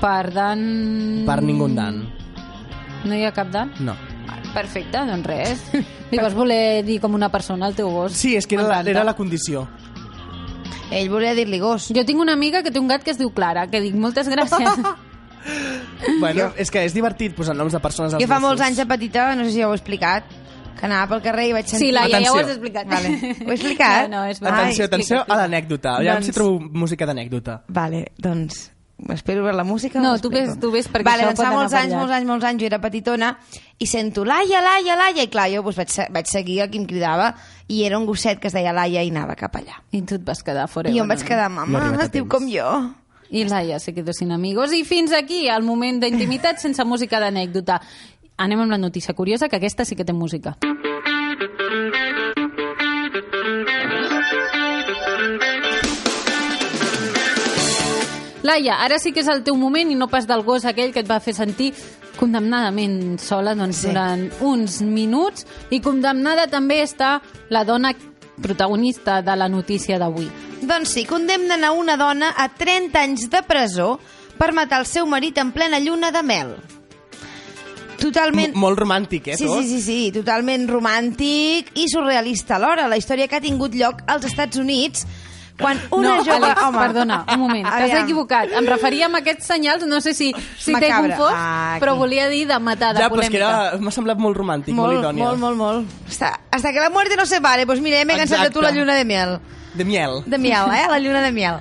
Per 0.00 0.32
Dan... 0.34 1.22
Per 1.28 1.38
ningú 1.46 1.68
Dan. 1.76 2.02
No 3.04 3.14
hi 3.16 3.24
ha 3.24 3.32
cap 3.32 3.48
Dan? 3.52 3.72
No. 3.80 3.94
Perfecte, 4.54 4.98
doncs 5.06 5.26
res. 5.26 5.62
Li 6.10 6.18
vas 6.18 6.34
voler 6.34 6.82
dir 6.86 6.98
com 7.00 7.14
una 7.14 7.28
persona 7.30 7.66
al 7.66 7.74
teu 7.78 7.88
gos. 7.90 8.12
Sí, 8.12 8.34
és 8.36 8.46
que 8.46 8.56
era 8.58 8.66
la, 8.68 8.80
era 8.82 9.04
la 9.06 9.14
condició. 9.16 9.66
Ell 10.90 11.06
volia 11.08 11.36
dir-li 11.38 11.60
gos. 11.62 11.92
Jo 11.94 12.02
tinc 12.04 12.18
una 12.20 12.34
amiga 12.34 12.64
que 12.66 12.72
té 12.74 12.80
un 12.82 12.88
gat 12.90 13.04
que 13.06 13.12
es 13.14 13.18
diu 13.20 13.30
Clara, 13.30 13.68
que 13.70 13.80
dic 13.80 13.94
moltes 13.94 14.28
gràcies. 14.28 14.80
Bueno, 16.20 16.50
és 16.60 16.68
que 16.68 16.82
és 16.84 16.92
divertit 16.92 17.32
posar 17.36 17.54
noms 17.56 17.72
de 17.72 17.78
persones 17.80 18.12
als 18.12 18.20
Jo 18.22 18.26
fa 18.28 18.36
gossos. 18.36 18.44
molts 18.46 18.62
anys 18.66 18.76
de 18.76 18.84
petita, 18.88 19.22
no 19.36 19.46
sé 19.46 19.54
si 19.54 19.62
ja 19.62 19.68
ho 19.68 19.72
he 19.72 19.78
explicat, 19.78 20.26
que 20.76 20.84
anava 20.84 21.14
pel 21.14 21.22
carrer 21.24 21.46
i 21.48 21.54
vaig 21.56 21.68
sentir... 21.68 21.86
Sí, 21.88 21.94
Laia, 21.96 22.20
ja 22.24 22.32
ho 22.34 22.38
has 22.42 22.50
explicat. 22.52 22.88
Vale. 22.90 23.08
Ho 23.46 23.48
he 23.48 23.56
explicat? 23.56 24.10
No, 24.10 24.18
no, 24.18 24.24
és 24.28 24.40
Atenció, 24.42 24.84
Ai, 24.84 24.88
atenció 24.90 25.16
explica, 25.22 25.34
a 25.34 25.38
l'anècdota. 25.40 25.94
Ja 26.04 26.18
Doncs- 26.18 26.28
si 26.28 26.36
trobo 26.36 26.60
música 26.84 27.08
d'anècdota. 27.08 27.56
Vale, 27.68 28.02
doncs... 28.20 28.66
M'espero 29.08 29.42
veure 29.42 29.56
la 29.56 29.64
música? 29.64 30.00
No, 30.00 30.18
tu 30.18 30.28
ves- 30.30 30.58
tu 30.60 30.70
ves, 30.70 30.86
perquè 30.90 31.04
vale, 31.04 31.22
això 31.24 31.30
doncs 31.32 31.38
pot 31.38 31.44
fa 31.44 31.48
anar 31.50 31.58
molts 31.60 31.74
anys, 31.74 31.94
molts 31.94 32.12
anys, 32.12 32.26
molts 32.28 32.44
anys, 32.44 32.60
jo 32.60 32.66
era 32.66 32.78
petitona, 32.80 33.38
i 33.78 33.86
sento 33.86 34.24
Laia, 34.24 34.60
Laia, 34.60 34.96
Laia, 34.96 35.22
i 35.24 35.28
clar, 35.28 35.48
jo 35.50 35.62
doncs, 35.62 35.76
vaig, 35.76 36.12
vaig 36.12 36.26
seguir 36.26 36.60
el 36.60 36.70
que 36.70 36.78
em 36.78 36.86
cridava, 36.86 37.34
i 37.68 37.84
era 37.84 37.98
un 37.98 38.06
gosset 38.06 38.38
que 38.38 38.48
es 38.48 38.52
deia 38.54 38.72
Laia 38.76 39.02
i 39.02 39.10
anava 39.10 39.34
cap 39.36 39.56
allà. 39.56 39.80
I 39.92 40.02
tu 40.02 40.14
et 40.20 40.24
vas 40.24 40.42
quedar 40.42 40.68
fora. 40.68 40.90
I 40.90 40.98
jo 40.98 41.02
em 41.04 41.08
vaig 41.08 41.22
quedar, 41.24 41.48
No 41.50 41.56
mama, 41.64 41.84
a 41.98 42.04
es 42.04 42.10
diu 42.12 42.28
com 42.28 42.46
jo. 42.50 42.68
I 43.30 43.44
Laia 43.48 43.78
se 43.78 43.94
quedó 43.94 44.12
sin 44.12 44.32
amigos. 44.32 44.72
I 44.74 44.84
fins 44.84 45.12
aquí 45.12 45.48
el 45.48 45.62
moment 45.62 46.00
d'intimitat 46.02 46.58
sense 46.64 46.84
música 46.84 47.20
d'anècdota. 47.20 47.80
Anem 48.36 48.60
amb 48.60 48.70
la 48.72 48.78
notícia 48.78 49.14
curiosa, 49.14 49.48
que 49.48 49.56
aquesta 49.56 49.84
sí 49.84 49.94
que 49.96 50.04
té 50.04 50.12
música. 50.12 50.56
Laia, 58.50 58.80
ara 58.82 58.98
sí 58.98 59.12
que 59.14 59.22
és 59.22 59.28
el 59.30 59.44
teu 59.46 59.54
moment 59.58 59.90
i 59.92 59.94
no 59.98 60.08
pas 60.10 60.26
del 60.26 60.42
gos 60.42 60.64
aquell 60.66 60.90
que 60.94 61.04
et 61.04 61.08
va 61.10 61.20
fer 61.22 61.34
sentir 61.36 61.70
condemnadament 62.18 63.18
sola 63.22 63.54
doncs, 63.54 63.76
Sí. 63.84 63.88
durant 63.88 64.26
uns 64.42 64.80
minuts 64.82 65.46
i 65.70 65.78
condemnada 65.80 66.48
també 66.50 66.82
està 66.82 67.20
la 67.48 67.62
dona 67.64 67.94
protagonista 68.42 69.20
de 69.22 69.36
la 69.36 69.48
notícia 69.48 69.98
d'avui. 69.98 70.26
Doncs 70.62 70.88
sí, 70.96 71.04
condemnen 71.04 71.62
a 71.64 71.70
una 71.72 71.96
dona 71.96 72.34
a 72.36 72.48
30 72.48 73.00
anys 73.00 73.28
de 73.30 73.42
presó 73.46 73.98
per 74.38 74.52
matar 74.52 74.80
el 74.80 74.86
seu 74.86 75.06
marit 75.06 75.38
en 75.38 75.52
plena 75.52 75.78
lluna 75.78 76.10
de 76.10 76.22
mel. 76.22 76.56
Totalment... 78.00 78.54
M 78.54 78.60
molt 78.60 78.78
romàntic, 78.80 79.28
eh, 79.28 79.36
Sí, 79.36 79.44
tot? 79.44 79.60
sí, 79.62 79.68
sí, 79.76 79.80
sí, 79.84 79.98
totalment 80.14 80.66
romàntic 80.68 81.68
i 81.76 81.84
surrealista 81.92 82.56
alhora. 82.56 82.88
La 82.88 82.96
història 82.96 83.28
que 83.28 83.36
ha 83.36 83.44
tingut 83.44 83.74
lloc 83.76 84.00
als 84.08 84.24
Estats 84.24 84.56
Units 84.56 85.04
quan 85.60 85.78
una 85.92 86.16
no, 86.16 86.24
jove... 86.24 86.36
Àlex, 86.40 86.62
home, 86.66 86.78
perdona, 86.78 87.18
un 87.34 87.40
moment, 87.40 87.68
t'has 87.78 87.94
equivocat. 88.02 88.52
Em 88.58 88.66
referia 88.66 89.06
a 89.06 89.16
aquests 89.20 89.46
senyals, 89.52 89.86
no 89.86 90.00
sé 90.00 90.14
si, 90.14 90.32
si 90.58 90.72
t'he 90.74 90.90
confós, 90.90 91.32
Ah, 91.36 91.76
però 91.80 91.94
volia 91.96 92.28
dir 92.28 92.46
de 92.48 92.58
matar, 92.58 92.94
de 92.96 93.00
Ja, 93.04 93.08
però 93.10 93.22
és 93.22 93.28
que 93.30 93.38
polèmica. 93.38 93.68
era- 93.70 93.78
m'ha 93.78 93.90
semblat 93.94 94.18
molt 94.18 94.36
romàntic, 94.36 94.74
molt, 94.74 94.92
Molt, 94.94 95.04
idònia. 95.04 95.24
molt, 95.24 95.38
molt, 95.38 95.56
molt. 95.56 95.86
Hasta, 96.08 96.32
hasta 96.50 96.72
que 96.72 96.80
la 96.80 96.90
muerte 96.90 97.16
no 97.16 97.26
se 97.26 97.40
pare. 97.40 97.66
Pues 97.66 97.80
mira, 97.80 98.02
m'he 98.04 98.16
cansat 98.16 98.42
de 98.42 98.50
tu 98.50 98.60
la 98.62 98.70
lluna 98.72 98.94
de 98.94 99.04
miel. 99.04 99.38
De 99.74 99.84
miel. 99.84 100.22
De 100.26 100.36
miel, 100.38 100.66
eh? 100.74 100.86
La 100.90 100.98
lluna 100.98 101.20
de 101.22 101.30
miel. 101.30 101.60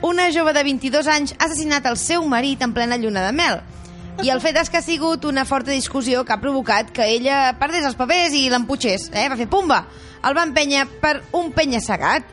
Una 0.00 0.30
jove 0.32 0.54
de 0.54 0.62
22 0.64 1.06
anys 1.08 1.34
ha 1.38 1.44
assassinat 1.44 1.84
el 1.86 1.96
seu 1.98 2.24
marit 2.26 2.62
en 2.62 2.72
plena 2.72 2.96
lluna 2.96 3.20
de 3.26 3.32
mel. 3.36 3.60
I 4.22 4.28
el 4.32 4.40
fet 4.40 4.56
és 4.56 4.68
que 4.70 4.78
ha 4.78 4.82
sigut 4.82 5.24
una 5.24 5.44
forta 5.44 5.70
discussió 5.70 6.24
que 6.24 6.32
ha 6.32 6.40
provocat 6.40 6.90
que 6.90 7.04
ella 7.08 7.54
perdés 7.60 7.84
els 7.84 7.96
papers 7.96 8.32
i 8.36 8.48
l'emputxés. 8.50 9.10
Eh? 9.12 9.28
Va 9.28 9.36
fer 9.36 9.46
pumba! 9.48 9.84
El 10.24 10.34
va 10.36 10.42
empènyer 10.44 10.86
per 11.00 11.22
un 11.32 11.52
penya-segat. 11.52 12.24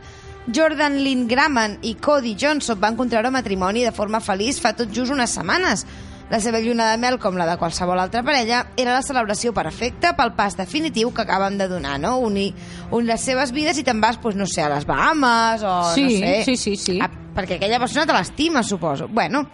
Jordan 0.53 0.97
Lynn 1.03 1.27
Graham 1.27 1.77
i 1.83 1.95
Cody 1.99 2.35
Johnson 2.39 2.79
van 2.79 2.95
contraure 2.95 3.31
matrimoni 3.31 3.83
de 3.83 3.91
forma 3.91 4.21
feliç 4.23 4.61
fa 4.63 4.73
tot 4.77 4.93
just 4.95 5.11
unes 5.11 5.33
setmanes. 5.35 5.85
La 6.29 6.41
seva 6.43 6.59
lluna 6.59 6.89
de 6.91 6.97
mel, 6.99 7.15
com 7.23 7.37
la 7.39 7.45
de 7.47 7.55
qualsevol 7.59 7.99
altra 8.03 8.19
parella, 8.23 8.65
era 8.75 8.91
la 8.97 9.03
celebració 9.05 9.53
perfecta 9.55 10.11
pel 10.17 10.33
pas 10.35 10.57
definitiu 10.59 11.13
que 11.15 11.23
acaben 11.23 11.55
de 11.57 11.69
donar, 11.71 11.95
no? 12.03 12.17
Unir, 12.19 12.49
unir 12.91 13.13
les 13.13 13.23
seves 13.23 13.53
vides 13.55 13.79
i 13.79 13.85
te'n 13.87 14.01
vas, 14.03 14.19
pues, 14.19 14.35
no 14.35 14.43
sé, 14.45 14.59
a 14.65 14.67
les 14.73 14.83
Bahamas 14.85 15.63
o 15.63 15.75
Sí, 15.95 16.03
no 16.03 16.09
sé... 16.19 16.33
sí, 16.43 16.57
sí, 16.57 16.75
sí. 16.75 16.97
A, 16.99 17.07
perquè 17.07 17.55
aquella 17.55 17.79
persona 17.79 18.05
te 18.05 18.15
l'estima, 18.15 18.63
suposo. 18.63 19.07
Bueno, 19.07 19.45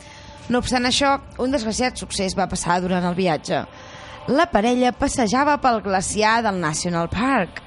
no 0.50 0.64
obstant 0.64 0.90
això, 0.90 1.14
un 1.38 1.54
desgraciat 1.54 2.02
succés 2.02 2.34
va 2.38 2.50
passar 2.50 2.80
durant 2.82 3.06
el 3.06 3.14
viatge. 3.22 3.62
La 4.34 4.50
parella 4.50 4.96
passejava 4.98 5.60
pel 5.62 5.82
glaciar 5.86 6.40
del 6.42 6.58
National 6.62 7.10
Park 7.12 7.62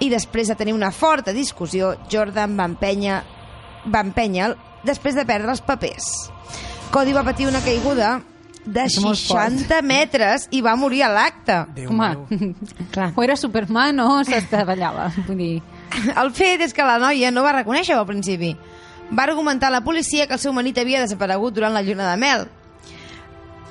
i 0.00 0.10
després 0.10 0.50
de 0.50 0.56
tenir 0.58 0.74
una 0.74 0.90
forta 0.92 1.32
discussió, 1.32 1.94
Jordan 2.10 2.56
va 2.58 2.66
empènyer, 2.70 3.20
va 3.86 4.04
empènyer 4.04 4.54
després 4.84 5.14
de 5.14 5.24
perdre 5.28 5.52
els 5.54 5.62
papers. 5.64 6.08
Cody 6.94 7.14
va 7.14 7.24
patir 7.26 7.48
una 7.48 7.62
caiguda 7.64 8.20
de 8.64 8.84
És 8.88 8.96
molt 9.02 9.20
fort. 9.20 9.52
60 9.52 9.80
metres 9.84 10.48
i 10.56 10.62
va 10.64 10.74
morir 10.76 11.02
a 11.04 11.10
l'acte. 11.12 11.56
Home. 11.88 12.10
Clar. 12.94 13.12
o 13.14 13.24
era 13.24 13.36
Superman 13.36 14.00
o 14.00 14.22
s'estavellava. 14.24 15.10
Vull 15.28 15.40
dir... 15.40 15.54
El 15.94 16.32
fet 16.34 16.64
és 16.64 16.72
que 16.74 16.82
la 16.82 16.96
noia 16.98 17.30
no 17.30 17.44
va 17.44 17.52
reconèixer 17.54 17.94
al 17.94 18.06
principi. 18.08 18.54
Va 19.14 19.26
argumentar 19.28 19.68
a 19.68 19.76
la 19.76 19.84
policia 19.84 20.26
que 20.26 20.34
el 20.34 20.42
seu 20.42 20.54
marit 20.56 20.78
havia 20.80 21.02
desaparegut 21.04 21.54
durant 21.54 21.74
la 21.76 21.84
lluna 21.86 22.08
de 22.10 22.16
mel. 22.18 22.48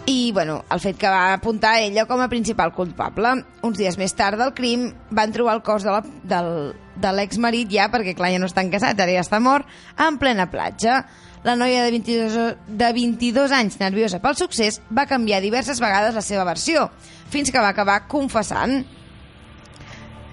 I, 0.05 0.31
bueno, 0.35 0.65
el 0.69 0.79
fet 0.83 0.97
que 0.99 1.07
va 1.07 1.33
apuntar 1.33 1.77
ella 1.79 2.03
com 2.05 2.19
a 2.19 2.27
principal 2.27 2.73
culpable. 2.75 3.37
Uns 3.63 3.77
dies 3.79 3.95
més 3.97 4.11
tard 4.19 4.37
del 4.41 4.51
crim 4.53 4.89
van 5.15 5.31
trobar 5.31 5.53
el 5.55 5.61
cos 5.63 5.83
de 5.85 5.91
la- 5.93 6.03
del- 6.23 6.73
de 6.95 7.11
l'exmarit 7.15 7.69
ja, 7.71 7.87
perquè 7.89 8.13
clar, 8.13 8.31
ja 8.33 8.39
no 8.39 8.45
estan 8.49 8.69
casats, 8.69 8.99
ara 8.99 9.11
ja 9.15 9.21
està 9.23 9.39
mort, 9.39 9.65
en 9.97 10.17
plena 10.19 10.49
platja. 10.51 11.05
La 11.43 11.55
noia 11.55 11.83
de 11.83 11.91
22, 11.91 12.57
de 12.67 12.91
22 12.93 13.51
anys, 13.51 13.79
nerviosa 13.79 14.19
pel 14.21 14.35
succés, 14.35 14.81
va 14.95 15.05
canviar 15.05 15.41
diverses 15.41 15.79
vegades 15.79 16.13
la 16.15 16.21
seva 16.21 16.43
versió, 16.47 16.89
fins 17.29 17.51
que 17.51 17.59
va 17.59 17.69
acabar 17.69 18.05
confessant. 18.07 18.85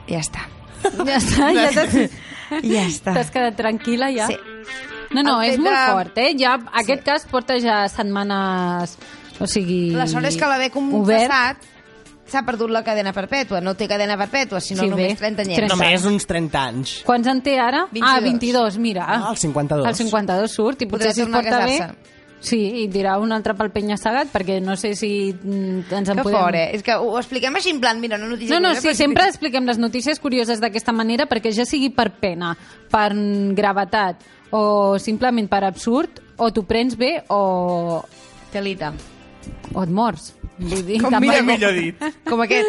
Ja 0.09 0.19
està. 0.19 0.45
Ja 1.07 1.17
està, 1.17 1.53
ja 1.55 1.71
t'has... 1.75 1.97
Ja 2.67 2.83
està. 2.83 3.12
T'has 3.15 3.29
quedat 3.31 3.55
tranquil·la 3.55 4.09
ja? 4.11 4.27
Sí. 4.27 4.35
No, 5.15 5.23
no, 5.23 5.37
El 5.43 5.53
és 5.53 5.59
molt 5.62 5.71
de- 5.77 5.93
fort, 5.93 6.17
eh? 6.19 6.33
Ja, 6.39 6.57
aquest 6.83 7.05
cas 7.07 7.27
porta 7.31 7.55
ja 7.62 7.85
setmanes... 7.89 8.97
O 9.40 9.49
sigui... 9.49 9.90
La 9.97 10.06
sort 10.11 10.28
és 10.28 10.37
que 10.37 10.49
l'haver 10.49 10.70
confessat 10.75 11.64
s'ha 12.30 12.44
perdut 12.47 12.70
la 12.70 12.85
cadena 12.87 13.12
perpètua. 13.16 13.61
No 13.64 13.75
té 13.75 13.88
cadena 13.90 14.16
perpètua, 14.20 14.61
sinó 14.62 14.85
Sí, 14.85 14.92
només 14.92 15.16
bé. 15.16 15.18
30 15.18 15.42
anyets. 15.42 15.59
Trenta. 15.64 15.75
Només 15.75 16.06
uns 16.06 16.28
30 16.30 16.62
anys. 16.62 16.94
Quants 17.09 17.26
en 17.32 17.42
té 17.42 17.56
ara? 17.59 17.87
22. 17.90 18.06
Ah, 18.06 18.20
22, 18.23 18.78
mira. 18.78 19.09
Ah, 19.09 19.32
el 19.32 19.40
52. 19.40 19.88
El 19.88 19.99
52 19.99 20.54
surt 20.54 20.87
i 20.87 20.90
potser 20.90 21.14
si 21.16 21.26
es 21.26 21.28
porta 21.32 21.64
bé... 21.66 21.78
Sí, 22.40 22.56
i 22.56 22.87
dirà 22.88 23.18
un 23.20 23.35
altre 23.37 23.52
pel 23.52 23.68
penya-segat, 23.68 24.30
perquè 24.32 24.62
no 24.64 24.73
sé 24.80 24.94
si 24.97 25.11
mm, 25.28 25.90
ens 25.92 26.09
en 26.09 26.16
Que 26.16 26.23
podem... 26.25 26.38
fort, 26.38 26.56
eh? 26.56 26.70
És 26.78 26.80
que 26.87 26.94
ho 26.97 27.11
expliquem 27.20 27.59
així 27.59 27.75
en 27.75 27.82
plan, 27.82 28.00
mira, 28.00 28.16
una 28.16 28.30
notícia... 28.30 28.54
No, 28.54 28.62
no, 28.64 28.73
sí, 28.80 28.94
sempre 28.97 29.26
expliquem 29.28 29.68
les 29.68 29.76
notícies 29.76 30.16
curioses 30.25 30.62
d'aquesta 30.62 30.94
manera 30.97 31.28
perquè 31.28 31.52
ja 31.52 31.66
sigui 31.68 31.90
per 31.92 32.09
pena, 32.16 32.54
per 32.88 33.11
gravetat 33.59 34.25
o 34.56 34.97
simplement 34.97 35.52
per 35.52 35.66
absurd, 35.68 36.23
o 36.40 36.49
t'ho 36.49 36.64
prens 36.64 36.97
bé 36.97 37.18
o, 37.28 38.00
Telita. 38.50 38.94
O 39.75 39.82
et 39.82 39.90
mors. 39.90 40.32
Vull 40.59 40.85
dir, 40.85 41.00
Com 41.02 41.16
mira, 41.23 41.42
millor 41.47 41.76
dit. 41.76 42.00
Com 42.28 42.42
aquest. 42.44 42.68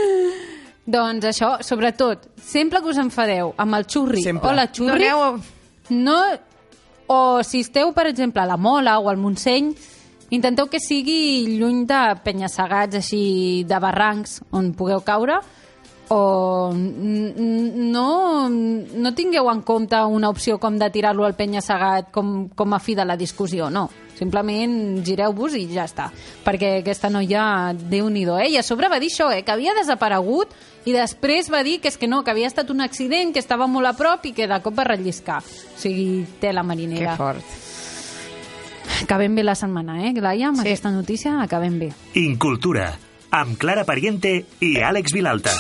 Doncs 0.91 1.27
això, 1.29 1.51
sobretot, 1.63 2.25
sempre 2.41 2.81
que 2.81 2.89
us 2.89 2.99
enfadeu 2.99 3.53
amb 3.61 3.77
el 3.77 3.85
xurri 3.85 4.23
Sempre. 4.25 4.49
o 4.49 4.53
la 4.57 4.65
xurri, 4.73 5.07
a... 5.07 5.35
no, 5.93 6.17
o 7.11 7.19
si 7.45 7.61
esteu, 7.61 7.91
per 7.93 8.07
exemple, 8.09 8.41
a 8.41 8.47
la 8.49 8.57
Mola 8.57 8.97
o 8.99 9.09
al 9.11 9.19
Montseny, 9.21 9.69
intenteu 10.33 10.67
que 10.71 10.79
sigui 10.81 11.57
lluny 11.59 11.83
de 11.85 12.01
penya-segats 12.25 12.97
així 12.97 13.23
de 13.67 13.79
barrancs 13.83 14.39
on 14.55 14.71
pugueu 14.73 15.03
caure 15.05 15.37
o 16.13 16.71
no, 16.75 18.49
no 18.49 19.13
tingueu 19.15 19.47
en 19.51 19.61
compte 19.63 19.95
una 20.03 20.29
opció 20.29 20.57
com 20.59 20.77
de 20.79 20.89
tirar-lo 20.91 21.23
al 21.25 21.35
penya-segat 21.39 22.11
com, 22.11 22.49
com 22.49 22.73
a 22.75 22.79
fi 22.83 22.95
de 22.95 23.05
la 23.07 23.15
discussió, 23.17 23.69
no. 23.71 23.87
Simplement 24.21 24.99
gireu-vos 25.07 25.55
i 25.57 25.63
ja 25.71 25.85
està. 25.87 26.09
Perquè 26.45 26.81
aquesta 26.81 27.09
noia, 27.09 27.71
déu 27.73 28.09
nhi 28.11 28.25
eh? 28.43 28.49
I 28.51 28.57
a 28.59 28.63
sobre 28.63 28.89
va 28.91 28.99
dir 28.99 29.09
això, 29.09 29.31
eh? 29.33 29.41
que 29.41 29.51
havia 29.55 29.73
desaparegut 29.73 30.51
i 30.85 30.91
després 30.93 31.49
va 31.49 31.63
dir 31.63 31.79
que 31.81 31.87
és 31.87 31.97
que 31.97 32.07
no, 32.11 32.23
que 32.23 32.31
havia 32.31 32.47
estat 32.51 32.69
un 32.69 32.81
accident, 32.81 33.31
que 33.33 33.39
estava 33.39 33.65
molt 33.67 33.87
a 33.87 33.93
prop 33.97 34.25
i 34.25 34.33
que 34.33 34.47
de 34.47 34.61
cop 34.61 34.77
va 34.77 34.83
relliscar. 34.83 35.39
O 35.41 35.79
sigui, 35.79 36.25
té 36.39 36.51
la 36.53 36.61
Que 36.61 36.67
marinera. 36.67 37.15
fort. 37.15 37.41
Acabem 39.01 39.33
bé 39.33 39.43
la 39.43 39.55
setmana, 39.55 40.03
eh, 40.07 40.13
Laia? 40.13 40.49
Amb 40.49 40.57
Sí. 40.57 40.67
aquesta 40.67 40.91
notícia 40.91 41.41
acabem 41.41 41.79
bé. 41.79 41.93
Incultura, 42.13 42.97
amb 43.31 43.57
Clara 43.57 43.85
Pariente 43.85 44.45
i 44.59 44.75
Àlex 44.77 45.13
Vilalta. 45.13 45.51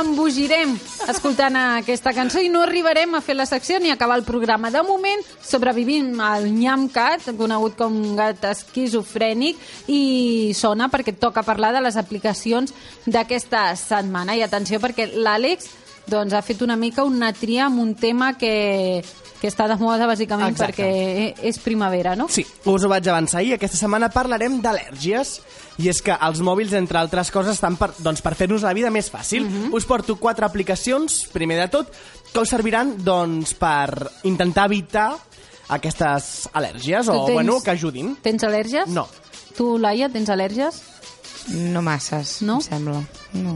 Embogirem 0.00 0.74
escoltant 1.08 1.56
aquesta 1.58 2.12
cançó 2.16 2.42
i 2.42 2.50
no 2.52 2.62
arribarem 2.64 3.14
a 3.14 3.22
fer 3.24 3.36
la 3.36 3.46
secció 3.48 3.78
ni 3.80 3.90
a 3.90 3.96
acabar 3.98 4.18
el 4.18 4.26
programa. 4.26 4.70
De 4.70 4.82
moment, 4.86 5.24
sobrevivim 5.44 6.20
al 6.20 6.48
Nyamcat, 6.52 7.30
conegut 7.38 7.76
com 7.78 7.98
gat 8.18 8.44
esquizofrènic, 8.50 9.58
i 9.88 10.54
sona 10.56 10.88
perquè 10.92 11.16
toca 11.18 11.46
parlar 11.46 11.72
de 11.76 11.82
les 11.84 11.98
aplicacions 12.00 12.74
d'aquesta 13.06 13.70
setmana. 13.76 14.36
I 14.36 14.46
atenció, 14.46 14.80
perquè 14.82 15.10
l'Àlex 15.14 15.68
doncs, 16.08 16.32
ha 16.32 16.42
fet 16.42 16.62
una 16.64 16.76
mica 16.76 17.04
una 17.04 17.32
tria 17.36 17.66
amb 17.66 17.82
un 17.82 17.94
tema 17.94 18.32
que, 18.38 19.02
que 19.40 19.48
està 19.50 19.68
de 19.68 19.76
moda, 19.80 20.08
bàsicament, 20.08 20.56
Exacte. 20.56 20.82
perquè 20.82 21.48
és 21.50 21.60
primavera, 21.62 22.16
no? 22.16 22.28
Sí, 22.32 22.46
us 22.64 22.84
ho 22.84 22.90
vaig 22.90 23.08
avançar 23.08 23.42
ahir. 23.42 23.54
Aquesta 23.58 23.76
setmana 23.80 24.10
parlarem 24.12 24.60
d'al·lèrgies 24.64 25.38
i 25.78 25.88
és 25.88 26.00
que 26.02 26.12
els 26.12 26.40
mòbils, 26.42 26.72
entre 26.74 26.98
altres 26.98 27.30
coses, 27.30 27.54
estan 27.54 27.76
per, 27.78 27.92
doncs, 28.02 28.20
per 28.24 28.34
fer-nos 28.34 28.62
la 28.66 28.72
vida 28.74 28.90
més 28.90 29.10
fàcil. 29.10 29.46
Us 29.72 29.84
porto 29.86 30.16
quatre 30.18 30.44
aplicacions, 30.46 31.26
primer 31.32 31.58
de 31.60 31.68
tot, 31.68 31.92
que 32.32 32.40
us 32.42 32.48
serviran 32.50 32.96
doncs, 33.04 33.54
per 33.54 34.10
intentar 34.24 34.66
evitar 34.66 35.12
aquestes 35.68 36.48
al·lèrgies 36.52 37.08
o, 37.08 37.12
Tu 37.12 37.26
tens- 37.26 37.34
bueno, 37.34 37.60
que 37.62 37.70
ajudin. 37.70 38.16
Tens 38.22 38.42
al·lèrgies? 38.42 38.86
No. 38.88 39.06
Tu, 39.56 39.76
Laia, 39.78 40.08
tens 40.08 40.28
al·lèrgies? 40.28 40.80
No 41.48 41.82
masses, 41.82 42.42
No? 42.42 42.56
em 42.56 42.60
sembla. 42.62 43.02
No. 43.34 43.54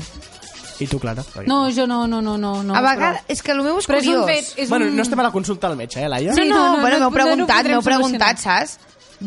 I 0.81 0.87
tu, 0.87 0.99
Clara? 0.99 1.23
No, 1.47 1.71
jo 1.71 1.87
no, 1.87 2.07
no, 2.09 2.21
no, 2.23 2.37
no. 2.39 2.63
no 2.63 2.75
a 2.75 2.81
vegades, 2.81 3.21
però- 3.23 3.25
és 3.29 3.43
que 3.43 3.53
el 3.53 3.63
meu 3.63 3.79
és 3.79 3.87
Però 3.87 3.99
és 3.99 4.05
curiós. 4.07 4.23
un 4.23 4.27
fet... 4.29 4.53
És 4.59 4.69
Bueno, 4.69 4.87
un... 4.87 4.97
no 4.97 5.03
estem 5.03 5.21
a 5.21 5.23
la 5.23 5.31
consulta 5.31 5.67
al 5.69 5.77
metge, 5.77 6.03
eh, 6.03 6.09
Laia? 6.09 6.31
No, 6.31 6.37
Sí, 6.37 6.49
no, 6.49 6.57
no, 6.57 6.77
no, 6.77 6.81
bueno, 6.81 6.99
no, 6.99 6.99
m'heu 6.99 7.01
no 7.01 7.07
ho 7.09 7.13
preguntat, 7.13 7.57
podrem 7.59 7.73
m'heu 7.77 7.83
preguntat, 7.83 8.39
saps? 8.39 8.79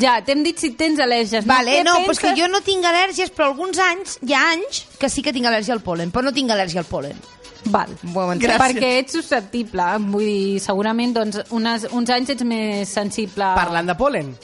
Ja, 0.02 0.18
t'hem 0.26 0.44
dit 0.46 0.60
si 0.60 0.74
tens 0.78 1.00
al·lèrgies. 1.00 1.46
Vale, 1.48 1.80
no, 1.88 1.96
però 2.04 2.12
és 2.16 2.20
que 2.20 2.30
penses? 2.30 2.42
jo 2.42 2.50
no 2.52 2.62
tinc 2.66 2.86
al·lèrgies, 2.90 3.32
però 3.36 3.50
alguns 3.52 3.80
anys, 3.80 4.20
hi 4.26 4.36
ha 4.36 4.44
anys, 4.56 4.84
que 5.00 5.10
sí 5.12 5.24
que 5.26 5.34
tinc 5.36 5.48
al·lèrgia 5.50 5.76
al 5.78 5.84
polen, 5.86 6.12
però 6.12 6.26
no 6.26 6.36
tinc 6.36 6.52
al·lèrgia 6.52 6.84
al 6.84 6.90
polen. 6.90 7.20
Val. 7.74 7.96
Entès? 8.36 8.60
Perquè 8.62 8.92
ets 9.00 9.16
susceptible. 9.18 9.88
Vull 10.14 10.28
dir, 10.28 10.60
segurament 10.62 11.16
doncs, 11.16 11.40
unes, 11.56 11.88
uns 11.98 12.12
anys 12.14 12.36
ets 12.36 12.46
més 12.46 12.92
sensible... 12.94 13.48
Parlant 13.58 13.90
de 13.90 13.96
polen. 13.98 14.36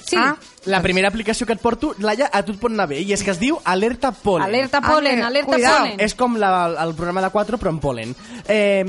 Sí. 0.00 0.16
Ah, 0.16 0.32
La 0.66 0.82
primera 0.82 1.08
aplicació 1.08 1.46
que 1.46 1.54
et 1.54 1.60
porto, 1.60 1.94
Laia, 2.04 2.26
a 2.30 2.42
tu 2.44 2.52
et 2.52 2.58
pot 2.60 2.70
anar 2.70 2.84
bé, 2.90 2.98
i 3.00 3.14
és 3.14 3.22
que 3.24 3.30
es 3.32 3.38
diu 3.40 3.56
Alerta 3.64 4.10
Polen. 4.12 4.44
Alerta 4.46 4.82
polen, 4.84 5.22
Ah, 5.22 5.28
alerta 5.28 5.52
cuidao. 5.54 5.78
polen. 5.86 6.00
És 6.04 6.14
com 6.14 6.36
la, 6.36 6.50
el 6.84 6.92
programa 6.94 7.22
de 7.22 7.30
4, 7.30 7.56
però 7.58 7.70
en 7.70 7.78
polen. 7.80 8.14
Eh, 8.46 8.84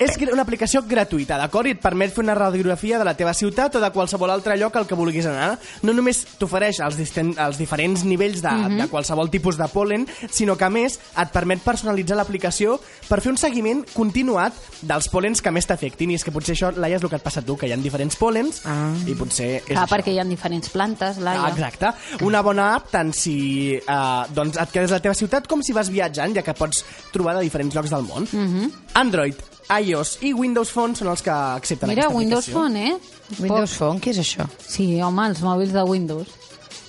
és 0.00 0.16
una 0.32 0.42
aplicació 0.42 0.82
gratuïta, 0.82 1.36
d'acord? 1.38 1.68
I 1.68 1.76
et 1.76 1.80
permet 1.80 2.10
fer 2.12 2.24
una 2.24 2.34
radiografia 2.34 2.98
de 2.98 3.04
la 3.04 3.14
teva 3.14 3.34
ciutat 3.34 3.76
o 3.76 3.80
de 3.80 3.90
qualsevol 3.94 4.30
altre 4.34 4.56
lloc 4.58 4.74
al 4.76 4.86
que 4.88 4.94
vulguis 4.98 5.26
anar. 5.30 5.58
No 5.82 5.92
només 5.94 6.24
t'ofereix 6.40 6.80
els, 6.80 6.98
els 6.98 7.58
diferents 7.58 8.02
nivells 8.04 8.42
de, 8.42 8.56
de 8.82 8.88
qualsevol 8.90 9.30
tipus 9.30 9.56
de 9.56 9.68
polen, 9.68 10.08
sinó 10.28 10.56
que, 10.56 10.64
a 10.64 10.70
més, 10.70 10.98
et 11.16 11.30
permet 11.30 11.62
personalitzar 11.62 12.16
l'aplicació 12.16 12.80
per 13.08 13.20
fer 13.20 13.30
un 13.30 13.38
seguiment 13.38 13.84
continuat 13.94 14.54
dels 14.82 15.06
polens 15.08 15.40
que 15.40 15.52
més 15.54 15.66
t'afectin. 15.70 16.10
I 16.10 16.18
és 16.18 16.24
que 16.26 16.32
potser 16.34 16.56
això, 16.56 16.72
Laia, 16.74 16.96
és 16.98 17.02
el 17.06 17.10
que 17.10 17.16
et 17.16 17.22
passa 17.22 17.40
a 17.40 17.46
tu, 17.46 17.56
que 17.56 17.68
hi 17.70 17.72
ha 17.72 17.76
diferents 17.78 18.16
polens, 18.16 18.62
Ah. 18.66 18.90
i 19.06 19.14
potser 19.14 19.50
és 19.62 19.64
Clar, 19.70 19.86
això. 19.86 19.94
perquè 19.96 20.12
hi 20.14 20.18
ha 20.18 20.24
diferents 20.24 20.68
plantes, 20.68 21.11
dades, 21.16 21.22
Laia. 21.24 21.44
Ah, 21.44 21.50
exacte. 21.50 21.92
Una 22.24 22.42
bona 22.42 22.74
app 22.76 22.90
tant 22.90 23.12
si 23.16 23.74
eh, 23.76 24.22
doncs 24.34 24.56
et 24.60 24.70
quedes 24.74 24.90
a 24.92 24.98
la 24.98 25.00
teva 25.04 25.14
ciutat 25.14 25.46
com 25.50 25.62
si 25.62 25.72
vas 25.76 25.90
viatjant, 25.92 26.34
ja 26.34 26.42
que 26.42 26.54
pots 26.54 26.84
trobar 27.12 27.36
de 27.36 27.42
diferents 27.46 27.74
llocs 27.74 27.90
del 27.90 28.02
món. 28.08 28.28
Mhm. 28.32 28.70
Android, 28.94 29.34
iOS 29.72 30.18
i 30.22 30.32
Windows 30.34 30.70
Phone 30.74 30.94
són 30.98 31.08
els 31.08 31.22
que 31.22 31.30
accepten 31.30 31.88
Mira, 31.88 32.06
aquesta 32.08 32.18
Windows 32.18 32.48
aplicació. 32.48 32.60
Phone, 32.60 32.88
eh? 32.88 33.40
Windows 33.40 33.76
Phone, 33.78 34.00
què 34.00 34.10
és 34.10 34.18
això? 34.18 34.48
Sí, 34.66 35.00
home, 35.00 35.26
els 35.28 35.40
mòbils 35.40 35.72
de 35.72 35.82
Windows. 35.88 36.28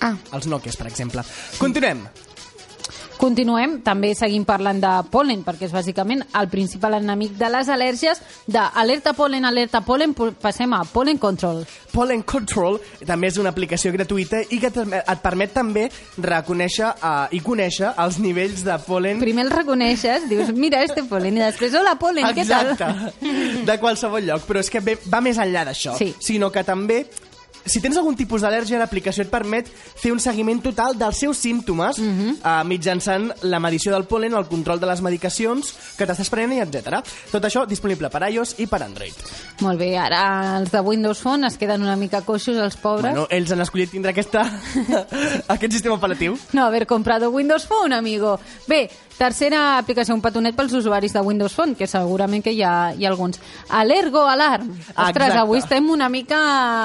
Ah, 0.00 0.16
Els 0.32 0.46
Nokias, 0.46 0.76
per 0.76 0.86
exemple. 0.90 1.22
Continuem. 1.58 2.02
Continuem, 3.18 3.78
també 3.86 4.10
seguim 4.18 4.44
parlant 4.44 4.80
de 4.82 4.90
polen, 5.12 5.44
perquè 5.46 5.68
és 5.68 5.72
bàsicament 5.74 6.24
el 6.36 6.48
principal 6.52 6.98
enemic 6.98 7.36
de 7.38 7.48
les 7.52 7.68
al·lèrgies. 7.70 8.20
D'alerta 8.50 9.14
polen, 9.16 9.44
alerta 9.48 9.80
polen, 9.86 10.14
passem 10.14 10.72
a 10.74 10.82
pollen 10.84 11.18
control. 11.22 11.62
Pollen 11.94 12.24
Control 12.26 12.80
també 13.06 13.28
és 13.30 13.36
una 13.38 13.52
aplicació 13.54 13.92
gratuïta 13.94 14.40
i 14.50 14.58
que 14.58 14.70
et 14.72 15.20
permet 15.22 15.52
també 15.54 15.84
reconèixer 16.18 16.88
uh, 16.90 17.28
i 17.30 17.38
conèixer 17.44 17.92
els 18.02 18.18
nivells 18.18 18.64
de 18.66 18.74
polen 18.86 19.20
Primer 19.22 19.44
el 19.46 19.52
reconeixes, 19.54 20.26
dius, 20.28 20.50
mira 20.58 20.82
este 20.82 21.04
polen, 21.06 21.38
i 21.38 21.44
després, 21.44 21.76
hola 21.78 21.94
polen, 22.00 22.26
què 22.34 22.46
tal? 22.48 22.72
Exacte, 22.74 23.12
de 23.68 23.78
qualsevol 23.78 24.26
lloc, 24.26 24.42
però 24.48 24.64
és 24.64 24.72
que 24.72 24.82
ve, 24.82 24.96
va 25.06 25.22
més 25.24 25.38
enllà 25.38 25.62
d'això, 25.70 25.94
Sí. 26.00 26.10
sinó 26.18 26.50
que 26.50 26.64
també 26.66 27.04
si 27.66 27.80
tens 27.80 27.96
algun 27.96 28.16
tipus 28.16 28.42
d'al·lèrgia, 28.42 28.78
l'aplicació 28.78 29.22
et 29.24 29.30
permet 29.30 29.68
fer 29.68 30.12
un 30.12 30.20
seguiment 30.20 30.60
total 30.62 30.96
dels 30.98 31.16
seus 31.16 31.38
símptomes 31.38 31.98
Mhm. 31.98 32.20
-huh. 32.42 32.62
uh, 32.62 32.66
mitjançant 32.66 33.32
la 33.42 33.58
medició 33.60 33.92
del 33.92 34.04
polen, 34.04 34.34
el 34.34 34.46
control 34.46 34.80
de 34.80 34.86
les 34.86 35.00
medicacions 35.00 35.74
que 35.96 36.06
t'estàs 36.06 36.28
prenent, 36.30 36.62
etc. 36.62 37.02
Tot 37.30 37.42
això 37.44 37.66
disponible 37.66 38.08
per 38.10 38.30
iOS 38.30 38.56
i 38.58 38.66
per 38.66 38.82
Android. 38.82 39.14
Molt 39.60 39.78
bé, 39.78 39.96
ara 39.98 40.58
els 40.58 40.70
de 40.70 40.80
Windows 40.80 41.18
Phone 41.18 41.46
es 41.46 41.56
queden 41.56 41.82
una 41.82 41.96
mica 41.96 42.20
coixos, 42.22 42.56
els 42.56 42.76
pobres. 42.76 43.12
Bueno, 43.12 43.26
ells 43.30 43.50
han 43.52 43.60
escollit 43.60 43.90
tindre 43.90 44.10
aquesta, 44.10 44.42
aquest 45.48 45.72
sistema 45.72 45.94
operatiu. 45.94 46.38
No 46.52 46.64
haver 46.64 46.86
comprado 46.86 47.30
Windows 47.30 47.66
Phone, 47.66 47.94
amigo. 47.94 48.38
Bé, 48.66 48.90
tercera 49.18 49.78
aplicació, 49.78 50.14
un 50.16 50.22
petonet 50.24 50.56
pels 50.56 50.74
usuaris 50.76 51.14
de 51.14 51.22
Windows 51.24 51.54
Phone, 51.54 51.76
que 51.78 51.88
segurament 51.90 52.44
que 52.44 52.52
hi 52.54 52.62
ha, 52.62 52.92
hi 52.94 53.06
ha 53.06 53.10
alguns. 53.12 53.40
Alergo 53.68 54.24
Alarm. 54.28 54.70
Ostres, 54.70 55.06
exacte. 55.06 55.40
avui 55.42 55.60
estem 55.62 55.90
una 55.90 56.08
mica 56.08 56.40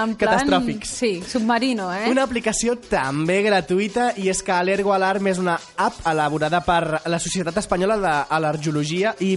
en 0.05 0.15
plan... 0.15 0.38
Catastròfics. 0.39 0.95
Sí, 1.01 1.12
submarino, 1.27 1.89
eh? 1.93 2.07
Una 2.12 2.25
aplicació 2.27 2.77
també 2.89 3.41
gratuïta 3.45 4.12
i 4.17 4.29
és 4.31 4.43
que 4.45 4.55
Alergo 4.55 4.93
Alarm 4.95 5.31
és 5.31 5.41
una 5.41 5.57
app 5.77 6.05
elaborada 6.09 6.62
per 6.65 7.01
la 7.05 7.19
Societat 7.21 7.57
Espanyola 7.62 8.00
d'Al·lergologia 8.03 9.15
i 9.25 9.36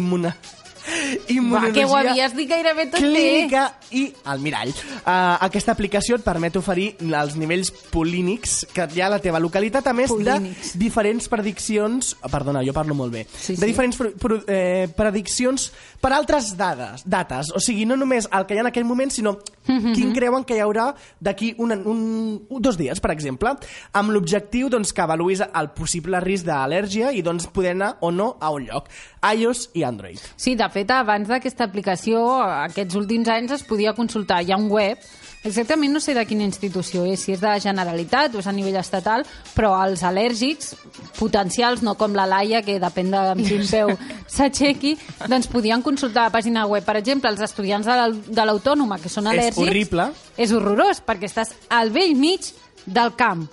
Immuna... 1.28 1.68
Va, 1.68 1.68
Immunologia 1.68 1.72
que 1.72 1.84
ho 1.86 1.96
havies 1.96 2.34
dit 2.36 2.48
gairebé 2.50 2.86
tot 2.90 3.00
clínica 3.00 3.64
i 3.94 4.04
el 4.32 4.40
mirall. 4.42 4.72
Uh, 5.02 5.38
aquesta 5.46 5.72
aplicació 5.76 6.16
et 6.18 6.24
permet 6.26 6.56
oferir 6.58 6.92
els 7.02 7.36
nivells 7.38 7.70
polínics 7.92 8.62
que 8.74 8.86
hi 8.94 9.02
ha 9.02 9.06
a 9.10 9.14
la 9.16 9.20
teva 9.22 9.40
localitat, 9.42 9.86
a 9.86 9.94
més 9.96 10.10
Polínics. 10.12 10.74
de 10.74 10.82
diferents 10.82 11.28
prediccions... 11.32 12.14
Perdona, 12.32 12.62
jo 12.66 12.72
parlo 12.74 12.96
molt 12.98 13.12
bé. 13.12 13.26
Sí, 13.32 13.54
de 13.54 13.60
sí. 13.60 13.70
diferents 13.72 13.98
pro, 14.00 14.10
pro, 14.18 14.40
eh, 14.48 14.88
prediccions 14.96 15.68
per 16.02 16.12
altres 16.16 16.54
dades, 16.58 17.04
dates. 17.06 17.52
O 17.54 17.60
sigui, 17.60 17.84
no 17.86 17.96
només 18.00 18.28
el 18.32 18.46
que 18.48 18.56
hi 18.56 18.62
ha 18.62 18.66
en 18.66 18.72
aquell 18.72 18.88
moment, 18.88 19.12
sinó 19.12 19.38
Mhm. 19.66 19.92
quin 19.94 20.12
creuen 20.12 20.42
que 20.42 20.56
hi 20.56 20.60
haurà 20.60 20.88
d'aquí 21.20 21.54
un, 21.58 21.70
un, 21.70 22.00
un, 22.48 22.62
dos 22.62 22.76
dies, 22.76 22.98
per 22.98 23.12
exemple, 23.12 23.52
amb 23.92 24.10
l'objectiu 24.10 24.68
doncs, 24.68 24.90
que 24.92 25.04
avaluïs 25.04 25.38
el 25.46 25.68
possible 25.76 26.18
risc 26.18 26.48
d'al·lèrgia 26.48 27.12
i 27.14 27.22
doncs, 27.22 27.46
poder 27.46 27.76
anar 27.76 27.92
o 28.00 28.10
no 28.10 28.36
a 28.40 28.50
un 28.50 28.66
lloc. 28.66 28.88
iOS 29.22 29.68
i 29.78 29.84
Android. 29.86 30.18
Sí, 30.36 30.54
de 30.58 30.66
fet, 30.74 30.90
abans 30.90 31.28
d'aquesta 31.30 31.64
aplicació, 31.68 32.22
aquests 32.42 32.96
últims 32.98 33.28
anys 33.28 33.52
es 33.58 33.62
podia 33.68 33.92
consultar. 33.94 34.40
Hi 34.42 34.50
ha 34.52 34.58
un 34.58 34.66
web, 34.70 34.98
exactament 35.44 35.92
no 35.94 36.00
sé 36.02 36.14
de 36.14 36.24
quina 36.26 36.44
institució 36.46 37.04
és, 37.06 37.20
si 37.22 37.32
és 37.34 37.40
de 37.42 37.48
la 37.50 37.58
Generalitat 37.62 38.34
o 38.34 38.42
és 38.42 38.46
a 38.46 38.52
nivell 38.54 38.76
estatal, 38.78 39.24
però 39.56 39.72
els 39.84 40.02
al·lèrgics 40.06 40.74
potencials, 41.18 41.82
no 41.82 41.94
com 41.98 42.14
la 42.14 42.26
Laia, 42.30 42.62
que 42.66 42.78
depèn 42.82 43.10
de 43.14 43.20
amb 43.36 43.46
quin 43.46 43.64
peu 43.68 43.92
s'aixequi, 44.36 44.96
doncs 45.28 45.48
podien 45.52 45.82
consultar 45.82 46.28
la 46.28 46.34
pàgina 46.34 46.66
web. 46.70 46.84
Per 46.86 46.96
exemple, 47.00 47.30
els 47.30 47.40
estudiants 47.42 47.86
de 47.86 47.96
l'au- 47.98 48.18
de 48.26 48.46
l'Autònoma, 48.48 48.98
que 49.02 49.10
són 49.12 49.26
És 49.28 49.32
al·lèrgics... 49.34 49.62
horrible. 49.66 50.08
És 50.36 50.52
horrorós, 50.56 51.02
perquè 51.04 51.28
estàs 51.28 51.54
al 51.70 51.90
vell 51.94 52.14
mig 52.16 52.52
del 52.86 53.14
camp 53.14 53.46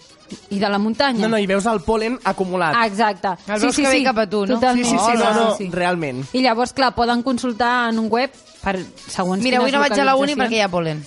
i 0.49 0.59
de 0.59 0.69
la 0.69 0.77
muntanya. 0.77 1.23
No, 1.23 1.29
no, 1.33 1.39
i 1.41 1.47
veus 1.49 1.65
el 1.69 1.81
polen 1.81 2.19
acumulat. 2.23 2.75
Exacte. 2.85 3.35
El 3.47 3.61
veus 3.63 3.75
que 3.75 3.87
ve 3.89 4.03
cap 4.05 4.17
a 4.21 4.27
tu, 4.29 4.43
no? 4.45 4.55
Totalment. 4.59 4.85
sí, 4.85 4.91
sí, 4.91 5.05
sí, 5.05 5.17
no, 5.17 5.31
no, 5.33 5.55
sí, 5.55 5.65
sí. 5.65 5.71
realment. 5.73 6.25
I 6.33 6.43
llavors, 6.45 6.73
clar, 6.73 6.93
poden 6.95 7.23
consultar 7.23 7.89
en 7.89 7.99
un 7.99 8.11
web 8.11 8.31
per 8.61 8.77
segons 9.07 9.41
Mira, 9.43 9.57
avui 9.57 9.71
no 9.73 9.79
vaig 9.81 9.97
a 9.97 10.05
la 10.05 10.15
uni 10.19 10.35
perquè 10.37 10.59
hi 10.61 10.65
ha 10.65 10.69
polen. 10.69 11.01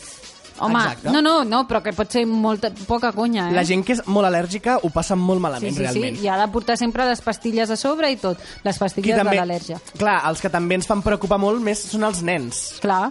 Home, 0.62 0.78
Exacte. 0.78 1.10
no, 1.10 1.22
no, 1.24 1.44
no, 1.48 1.62
però 1.66 1.80
que 1.82 1.94
pot 1.96 2.12
ser 2.12 2.22
molta, 2.28 2.70
poca 2.86 3.10
conya, 3.16 3.48
eh? 3.50 3.54
La 3.56 3.64
gent 3.66 3.82
que 3.86 3.96
és 3.96 4.02
molt 4.06 4.28
al·lèrgica 4.28 4.76
ho 4.84 4.90
passa 4.94 5.16
molt 5.16 5.40
Sí, 5.40 5.42
malament, 5.42 5.74
sí, 5.74 5.80
realment. 5.80 6.18
sí, 6.18 6.24
i 6.26 6.28
ha 6.28 6.36
de 6.38 6.46
portar 6.52 6.76
sempre 6.78 7.06
les 7.08 7.22
pastilles 7.24 7.70
a 7.70 7.76
sobre 7.76 8.10
i 8.12 8.16
tot, 8.20 8.38
les 8.62 8.78
pastilles 8.78 9.16
de 9.16 9.24
l'al·lèrgia. 9.24 9.80
Clar, 9.98 10.20
els 10.28 10.40
que 10.44 10.50
també 10.52 10.76
ens 10.78 10.86
fan 10.86 11.02
preocupar 11.02 11.40
molt 11.42 11.60
més 11.64 11.82
són 11.82 12.04
els 12.04 12.22
nens. 12.22 12.62
Clar, 12.84 13.10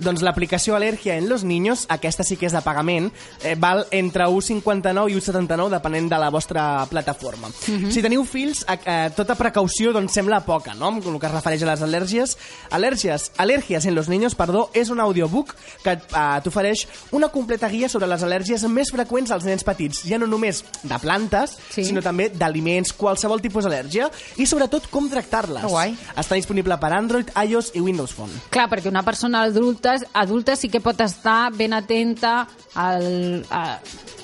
Doncs 0.00 0.22
l'aplicació 0.22 0.76
Alergia 0.76 1.16
en 1.16 1.28
los 1.28 1.44
niños, 1.44 1.86
aquesta 1.88 2.22
sí 2.24 2.36
que 2.36 2.46
és 2.46 2.52
de 2.52 2.60
pagament, 2.62 3.10
eh, 3.42 3.54
val 3.58 3.86
entre 3.90 4.26
1,59 4.26 5.10
i 5.10 5.14
1,79 5.16 5.70
depenent 5.70 6.08
de 6.10 6.18
la 6.18 6.30
vostra 6.30 6.86
plataforma. 6.90 7.48
Mhm. 7.66 7.90
Si 7.90 8.02
teniu 8.02 8.24
fills, 8.24 8.64
eh, 8.68 9.10
tota 9.16 9.34
precaució 9.34 9.92
doncs 9.92 10.12
sembla 10.12 10.40
poca, 10.44 10.74
no? 10.74 10.86
Amb 10.86 11.06
el 11.06 11.18
que 11.18 11.26
es 11.26 11.32
refereix 11.32 11.62
a 11.62 11.66
les 11.66 11.82
al·lèrgies. 11.82 12.36
Al·lèrgies, 12.70 13.30
Alergias 13.38 13.84
en 13.86 13.94
los 13.94 14.08
niños, 14.08 14.34
perdó, 14.34 14.70
és 14.74 14.90
un 14.90 15.00
audiobook 15.00 15.54
que 15.82 15.92
eh, 15.92 16.40
t'ofereix 16.44 16.86
una 17.12 17.28
completa 17.28 17.68
guia 17.68 17.88
sobre 17.88 18.06
les 18.06 18.22
al·lèrgies 18.22 18.66
més 18.68 18.90
freqüents 18.92 19.30
als 19.30 19.44
nens 19.44 19.64
petits, 19.64 20.02
ja 20.04 20.18
no 20.18 20.26
només 20.26 20.64
de 20.82 20.98
plantes, 20.98 21.56
Sí. 21.70 21.84
sinó 21.84 22.02
també 22.02 22.28
d'aliments, 22.30 22.92
qualsevol 22.92 23.40
tipus 23.40 23.64
d'al·lèrgia, 23.64 24.10
i 24.36 24.46
sobretot 24.46 24.88
com 24.90 25.08
tractar-les. 25.08 25.64
Guai. 25.64 25.96
Està 26.16 26.34
disponible 26.34 26.76
per 26.78 26.92
Android, 26.92 27.28
iOS 27.44 27.72
i 27.74 27.80
Windows 27.80 28.12
Phone. 28.12 28.32
clar, 28.50 28.68
perquè 28.68 28.88
una 28.88 29.02
persona 29.02 29.42
adulta, 29.42 29.87
adulta 30.12 30.56
sí 30.56 30.68
que 30.68 30.80
pot 30.84 31.00
estar 31.04 31.52
ben 31.56 31.72
atenta 31.76 32.46
al, 32.78 33.44
a 33.50 33.78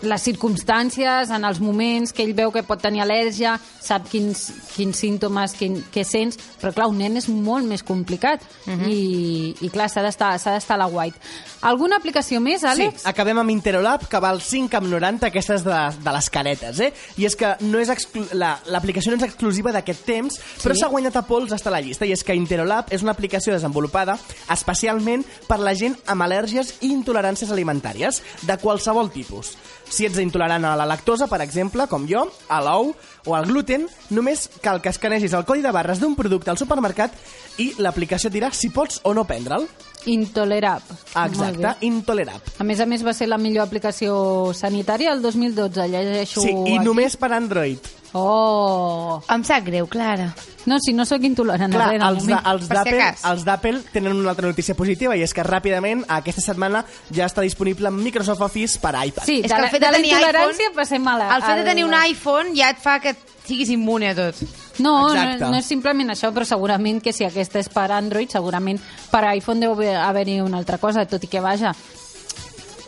les 0.05 0.21
circumstàncies, 0.23 1.31
en 1.33 1.45
els 1.49 1.61
moments 1.65 2.13
que 2.13 2.23
ell 2.27 2.35
veu 2.37 2.51
que 2.53 2.63
pot 2.67 2.81
tenir 2.83 3.01
al·lèrgia, 3.05 3.55
sap 3.81 4.07
quins, 4.11 4.51
quins 4.75 4.99
símptomes, 5.01 5.55
quin, 5.57 5.79
què 5.95 6.05
sents, 6.05 6.37
però 6.61 6.73
clar, 6.77 6.89
un 6.93 6.99
nen 7.01 7.17
és 7.17 7.29
molt 7.33 7.65
més 7.69 7.83
complicat 7.87 8.43
i, 8.91 9.55
i 9.65 9.71
clar, 9.73 9.89
s'ha 9.89 10.03
d'estar 10.05 10.35
a 10.37 10.77
la 10.81 10.87
white. 10.93 11.17
Alguna 11.65 11.97
aplicació 11.97 12.41
més, 12.45 12.61
Àlex? 12.69 13.01
Sí, 13.01 13.09
acabem 13.09 13.39
amb 13.41 13.51
Interolab, 13.55 14.05
que 14.13 14.21
val 14.21 14.43
5,90, 14.45 15.31
aquestes 15.31 15.65
de, 15.65 15.79
de 16.05 16.13
les 16.13 16.29
caretes, 16.31 16.81
eh? 16.85 16.91
I 17.17 17.25
és 17.31 17.37
que 17.41 17.55
no 17.65 17.81
és 17.81 17.89
exclu- 17.89 18.27
la- 18.37 18.59
l'aplicació 18.69 19.15
no 19.15 19.17
és 19.17 19.25
exclusiva 19.31 19.73
d'aquest 19.73 20.05
temps, 20.05 20.37
però 20.63 20.77
s'ha 20.77 20.91
guanyat 20.93 21.17
a 21.17 21.25
pols 21.25 21.55
estar 21.57 21.73
a 21.73 21.79
la 21.79 21.81
llista, 21.81 22.05
i 22.05 22.13
és 22.13 22.23
que 22.25 22.37
Interolab 22.37 22.93
és 22.93 23.01
una 23.03 23.15
aplicació 23.17 23.55
desenvolupada 23.57 24.19
especialment 24.53 25.25
per 25.49 25.54
la 25.63 25.75
gent 25.79 25.97
amb 26.11 26.25
al·lèrgies 26.27 26.75
i 26.83 26.93
intoleràncies 26.95 27.53
alimentàries, 27.55 28.23
de 28.43 28.57
qualsevol 28.63 29.11
tipus. 29.15 29.55
Si 29.91 30.07
ets 30.09 30.19
intolerant 30.23 30.65
a 30.65 30.75
la 30.79 30.87
lactosa, 30.89 31.29
per 31.31 31.43
exemple, 31.45 31.87
com 31.91 32.09
jo, 32.09 32.25
a 32.49 32.61
l'ou 32.65 32.95
o 33.27 33.35
al 33.35 33.47
gluten, 33.47 33.87
només 34.11 34.49
cal 34.63 34.81
que 34.83 34.89
escanegis 34.93 35.33
el 35.33 35.45
codi 35.45 35.63
de 35.65 35.73
barres 35.73 36.01
d'un 36.01 36.15
producte 36.17 36.51
al 36.51 36.59
supermercat 36.59 37.13
i 37.59 37.73
l'aplicació 37.79 38.29
et 38.29 38.35
dirà 38.35 38.53
si 38.53 38.71
pots 38.71 39.01
o 39.05 39.15
no 39.15 39.25
prendre'l. 39.25 39.67
Intolerab. 40.07 40.83
Molt 41.15 41.33
Exacte, 41.33 41.63
bé. 41.65 41.75
Intolerab. 41.89 42.43
A 42.61 42.65
més 42.69 42.81
a 42.81 42.85
més, 42.85 43.01
va 43.07 43.15
ser 43.17 43.25
la 43.31 43.39
millor 43.41 43.65
aplicació 43.65 44.53
sanitària 44.53 45.15
el 45.17 45.23
2012. 45.25 45.87
Llegeixo 45.89 46.43
Sí, 46.45 46.51
i 46.53 46.77
aquí. 46.77 46.85
només 46.85 47.17
per 47.17 47.33
Android. 47.33 47.79
Oh! 48.13 49.23
Em 49.33 49.43
sap 49.47 49.65
greu, 49.67 49.87
Clara. 49.91 50.29
No, 50.67 50.77
si 50.81 50.93
no 50.97 51.05
sóc 51.05 51.25
intolerant 51.27 51.73
a 51.75 51.77
Clar, 51.77 51.89
res, 51.91 52.03
els, 52.07 52.27
de, 52.29 52.37
els 52.53 52.63
si 52.65 52.71
d'Apple 52.73 53.01
acas. 53.03 53.25
els 53.29 53.43
d'Apple 53.45 53.81
tenen 53.93 54.15
una 54.17 54.31
altra 54.33 54.47
notícia 54.49 54.75
positiva 54.79 55.17
i 55.19 55.25
és 55.27 55.35
que 55.37 55.43
ràpidament 55.45 56.05
aquesta 56.09 56.41
setmana 56.45 56.85
ja 57.13 57.27
està 57.29 57.43
disponible 57.45 57.89
en 57.91 57.99
Microsoft 58.01 58.41
Office 58.47 58.79
per 58.81 58.95
iPad. 58.95 59.25
Sí, 59.29 59.41
És 59.43 59.51
de, 59.51 59.57
que 59.57 59.63
el 59.67 59.71
fet 59.75 59.81
de 59.83 59.87
de 59.87 59.93
la 59.93 59.99
tenir 59.99 60.13
intolerància 60.15 60.69
iPhone- 60.71 60.77
passem 60.79 61.09
a 61.09 61.17
la... 61.19 61.29
El 61.37 61.43
fet 61.49 61.59
de 61.61 61.65
tenir 61.69 61.85
un 61.85 61.95
iPhone 62.05 62.55
ja 62.57 62.71
et 62.73 62.81
fa 62.81 62.99
que 63.01 63.14
siguis 63.45 63.71
immune 63.71 64.09
a 64.11 64.15
tot. 64.15 64.37
No, 64.79 65.09
no, 65.09 65.15
Exacte. 65.15 65.51
no 65.51 65.59
és 65.59 65.67
simplement 65.67 66.11
això, 66.11 66.33
però 66.35 66.47
segurament 66.49 67.03
que 67.03 67.13
si 67.13 67.25
aquesta 67.27 67.61
és 67.61 67.69
per 67.69 67.91
Android, 67.93 68.31
segurament 68.33 68.81
per 69.11 69.27
iPhone 69.35 69.61
deu 69.61 69.73
haver- 69.77 69.97
haver-hi 69.97 70.41
una 70.41 70.59
altra 70.59 70.79
cosa, 70.79 71.07
tot 71.07 71.23
i 71.25 71.29
que 71.29 71.41
vaja, 71.41 71.75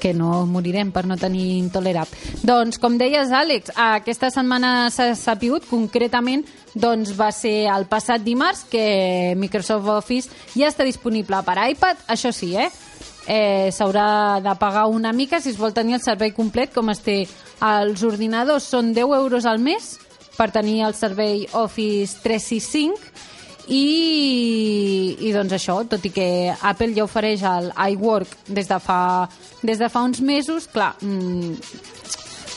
que 0.01 0.13
no 0.15 0.47
morirem 0.47 0.93
per 0.93 1.07
no 1.07 1.17
tenir 1.17 1.59
intolerab. 1.59 2.09
Doncs, 2.43 2.79
com 2.79 2.99
deies, 2.99 3.31
Àlex, 3.33 3.73
aquesta 3.75 4.31
setmana 4.31 4.91
s'ha 4.91 5.15
sapigut, 5.15 5.67
concretament, 5.69 6.45
doncs 6.75 7.15
va 7.17 7.31
ser 7.33 7.67
el 7.73 7.87
passat 7.87 8.23
dimarts 8.23 8.65
que 8.71 9.35
Microsoft 9.37 9.89
Office 9.89 10.29
ja 10.55 10.69
està 10.69 10.85
disponible 10.85 11.41
per 11.43 11.57
iPad, 11.71 12.07
això 12.09 12.33
sí, 12.33 12.55
eh? 12.57 12.71
eh 13.27 13.71
s'haurà 13.73 14.41
de 14.41 14.55
pagar 14.55 14.87
una 14.87 15.13
mica 15.13 15.41
si 15.41 15.51
es 15.51 15.59
vol 15.59 15.73
tenir 15.75 15.95
el 15.95 16.03
servei 16.03 16.33
complet, 16.33 16.73
com 16.73 16.91
es 16.91 17.01
té 17.01 17.27
als 17.61 18.03
ordinadors. 18.03 18.65
Són 18.65 18.93
10 18.95 19.17
euros 19.17 19.47
al 19.47 19.59
mes 19.59 19.97
per 20.37 20.51
tenir 20.55 20.83
el 20.87 20.95
servei 20.95 21.47
Office 21.53 22.21
365 22.23 23.35
i, 23.67 25.17
i 25.27 25.33
doncs 25.35 25.57
això, 25.57 25.81
tot 25.91 26.05
i 26.07 26.13
que 26.15 26.29
Apple 26.55 26.95
ja 26.95 27.05
ofereix 27.09 27.43
el 27.51 27.73
iWork 27.97 28.47
des 28.47 28.71
de 28.71 28.79
fa, 28.79 29.01
des 29.63 29.83
de 29.83 29.91
fa 29.91 30.05
uns 30.07 30.21
mesos, 30.23 30.69
clar, 30.71 30.95
mm, 31.03 31.57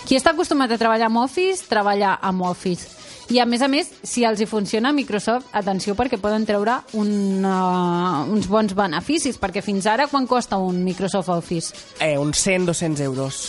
Qui 0.10 0.18
està 0.18 0.32
acostumat 0.34 0.72
a 0.74 0.78
treballar 0.82 1.06
amb 1.06 1.20
Office, 1.22 1.68
treballa 1.70 2.16
amb 2.26 2.42
Office. 2.50 2.96
I 3.30 3.38
a 3.38 3.46
més 3.46 3.62
a 3.62 3.68
més, 3.70 3.92
si 4.02 4.24
els 4.26 4.40
hi 4.42 4.48
funciona 4.50 4.90
Microsoft, 4.90 5.52
atenció 5.54 5.94
perquè 5.94 6.18
poden 6.18 6.48
treure 6.50 6.80
un, 6.98 7.12
uh, 7.46 8.24
uns 8.26 8.48
bons 8.50 8.74
beneficis, 8.74 9.38
perquè 9.38 9.62
fins 9.62 9.86
ara 9.86 10.08
quan 10.10 10.26
costa 10.26 10.58
un 10.58 10.82
Microsoft 10.82 11.30
Office? 11.30 11.78
Eh, 12.02 12.18
uns 12.18 12.42
100-200 12.42 13.06
euros. 13.06 13.44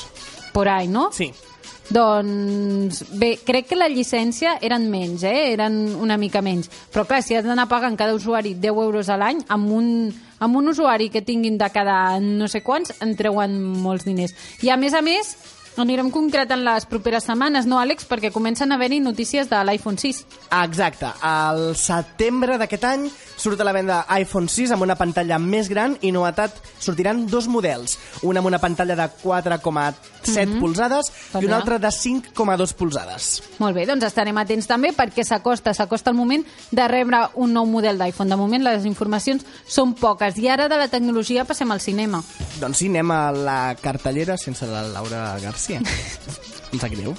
Por 0.53 0.69
ahí, 0.69 0.87
no? 0.87 1.09
Sí. 1.16 1.33
Doncs 1.90 3.03
bé, 3.18 3.33
crec 3.42 3.73
que 3.73 3.79
la 3.79 3.88
llicència 3.90 4.55
eren 4.62 4.87
menys, 4.92 5.25
eh? 5.27 5.53
eren 5.57 5.81
una 5.99 6.16
mica 6.20 6.42
menys. 6.42 6.70
Però 6.92 7.03
clar, 7.09 7.18
si 7.27 7.35
has 7.35 7.46
d'anar 7.46 7.66
pagant 7.70 7.99
cada 7.99 8.14
usuari 8.14 8.55
10 8.55 8.83
euros 8.85 9.11
a 9.11 9.18
l'any, 9.18 9.42
amb, 9.51 9.73
un, 9.75 9.88
amb 10.38 10.61
un 10.61 10.70
usuari 10.70 11.11
que 11.11 11.25
tinguin 11.27 11.59
de 11.59 11.70
cada 11.75 12.20
no 12.23 12.46
sé 12.49 12.62
quants, 12.62 12.94
en 13.03 13.16
treuen 13.18 13.59
molts 13.59 14.07
diners. 14.07 14.37
I 14.62 14.70
a 14.70 14.79
més 14.79 14.94
a 14.94 15.03
més, 15.03 15.35
anirem 15.78 16.11
concretant 16.11 16.62
les 16.64 16.87
properes 16.90 17.24
setmanes, 17.24 17.66
no, 17.66 17.78
Àlex? 17.80 18.06
Perquè 18.09 18.33
comencen 18.35 18.72
a 18.72 18.76
haver-hi 18.76 19.00
notícies 19.00 19.48
de 19.50 19.61
l'iPhone 19.64 19.98
6. 19.98 20.24
Ah, 20.50 20.64
Exacte. 20.64 21.06
Al 21.22 21.76
setembre 21.76 22.59
d'aquest 22.59 22.85
any 22.85 23.06
surt 23.40 23.61
a 23.61 23.64
la 23.64 23.72
venda 23.72 24.02
iPhone 24.18 24.48
6 24.48 24.74
amb 24.74 24.85
una 24.85 24.96
pantalla 24.98 25.38
més 25.40 25.70
gran 25.70 25.96
i 26.02 26.11
novetat 26.12 26.59
sortiran 26.78 27.26
dos 27.30 27.48
models. 27.48 27.96
Un 28.22 28.37
amb 28.37 28.50
una 28.50 28.59
pantalla 28.61 28.96
de 28.98 29.06
4,7 29.22 30.59
polzades 30.61 31.11
i 31.40 31.46
un 31.46 31.54
altre 31.56 31.78
de 31.80 31.88
5,2 31.88 32.74
polzades. 32.76 33.30
Molt 33.59 33.76
bé, 33.76 33.87
doncs 33.88 34.04
estarem 34.11 34.37
atents 34.42 34.68
també 34.68 34.92
perquè 34.96 35.24
s'acosta, 35.24 35.74
s'acosta 35.74 36.11
el 36.12 36.18
moment 36.18 36.44
de 36.70 36.88
rebre 36.88 37.22
un 37.40 37.54
nou 37.56 37.66
model 37.66 37.98
d'iPhone. 38.00 38.30
De 38.30 38.37
moment 38.40 38.64
les 38.64 38.85
informacions 38.88 39.46
són 39.66 39.94
poques 39.94 40.37
i 40.38 40.48
ara 40.48 40.68
de 40.68 40.76
la 40.80 40.88
tecnologia 40.92 41.46
passem 41.48 41.70
al 41.70 41.80
cinema. 41.80 42.22
Doncs 42.61 42.83
sí, 42.83 42.90
anem 42.92 43.11
a 43.14 43.22
la 43.33 43.61
cartellera 43.80 44.37
sense 44.37 44.66
la 44.68 44.83
Laura 44.88 45.38
Garcia. 45.40 45.60
em 46.73 46.79
sap 46.79 46.90
greu. 46.94 47.14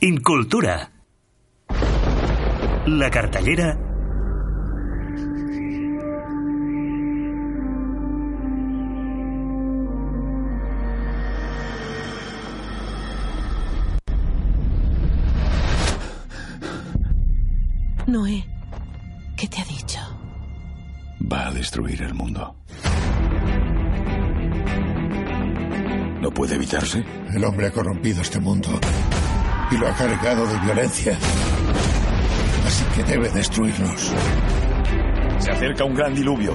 Incultura. 0.00 0.92
La 2.86 3.10
cartellera 3.10 3.95
Noé, 18.06 18.46
¿qué 19.36 19.48
te 19.48 19.60
ha 19.60 19.64
dicho? 19.64 19.98
Va 21.20 21.48
a 21.48 21.50
destruir 21.50 22.02
el 22.02 22.14
mundo. 22.14 22.54
¿No 26.20 26.30
puede 26.30 26.54
evitarse? 26.54 27.04
El 27.34 27.44
hombre 27.44 27.66
ha 27.66 27.72
corrompido 27.72 28.22
este 28.22 28.38
mundo 28.38 28.68
y 29.72 29.76
lo 29.76 29.88
ha 29.88 29.94
cargado 29.94 30.46
de 30.46 30.58
violencia. 30.60 31.18
Así 32.64 32.84
que 32.94 33.02
debe 33.02 33.28
destruirnos. 33.30 34.12
Se 35.40 35.50
acerca 35.50 35.84
un 35.84 35.94
gran 35.94 36.14
diluvio. 36.14 36.54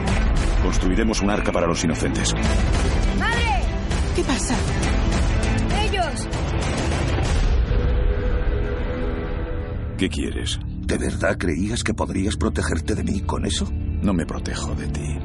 Construiremos 0.64 1.22
un 1.22 1.32
arca 1.32 1.52
para 1.52 1.68
los 1.68 1.84
inocentes. 1.84 2.34
¡Madre! 3.20 3.62
¿Qué 4.16 4.24
pasa? 4.24 4.56
¡Ellos! 5.84 6.28
¿Qué 9.98 10.08
quieres? 10.08 10.58
¿De 10.92 10.98
verdad 10.98 11.38
creías 11.38 11.86
que 11.86 11.94
podrías 11.94 12.36
protegerte 12.36 12.96
de 12.96 13.04
mí 13.06 13.22
con 13.22 13.46
eso? 13.46 13.66
No 14.02 14.12
me 14.14 14.26
protejo 14.26 14.76
de 14.76 14.88
ti. 14.88 15.18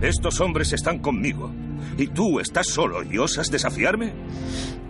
Estos 0.00 0.40
hombres 0.40 0.72
están 0.72 0.98
conmigo. 1.00 1.50
¿Y 1.98 2.06
tú 2.06 2.40
estás 2.40 2.66
solo 2.68 3.02
y 3.02 3.18
osas 3.18 3.50
desafiarme? 3.50 4.14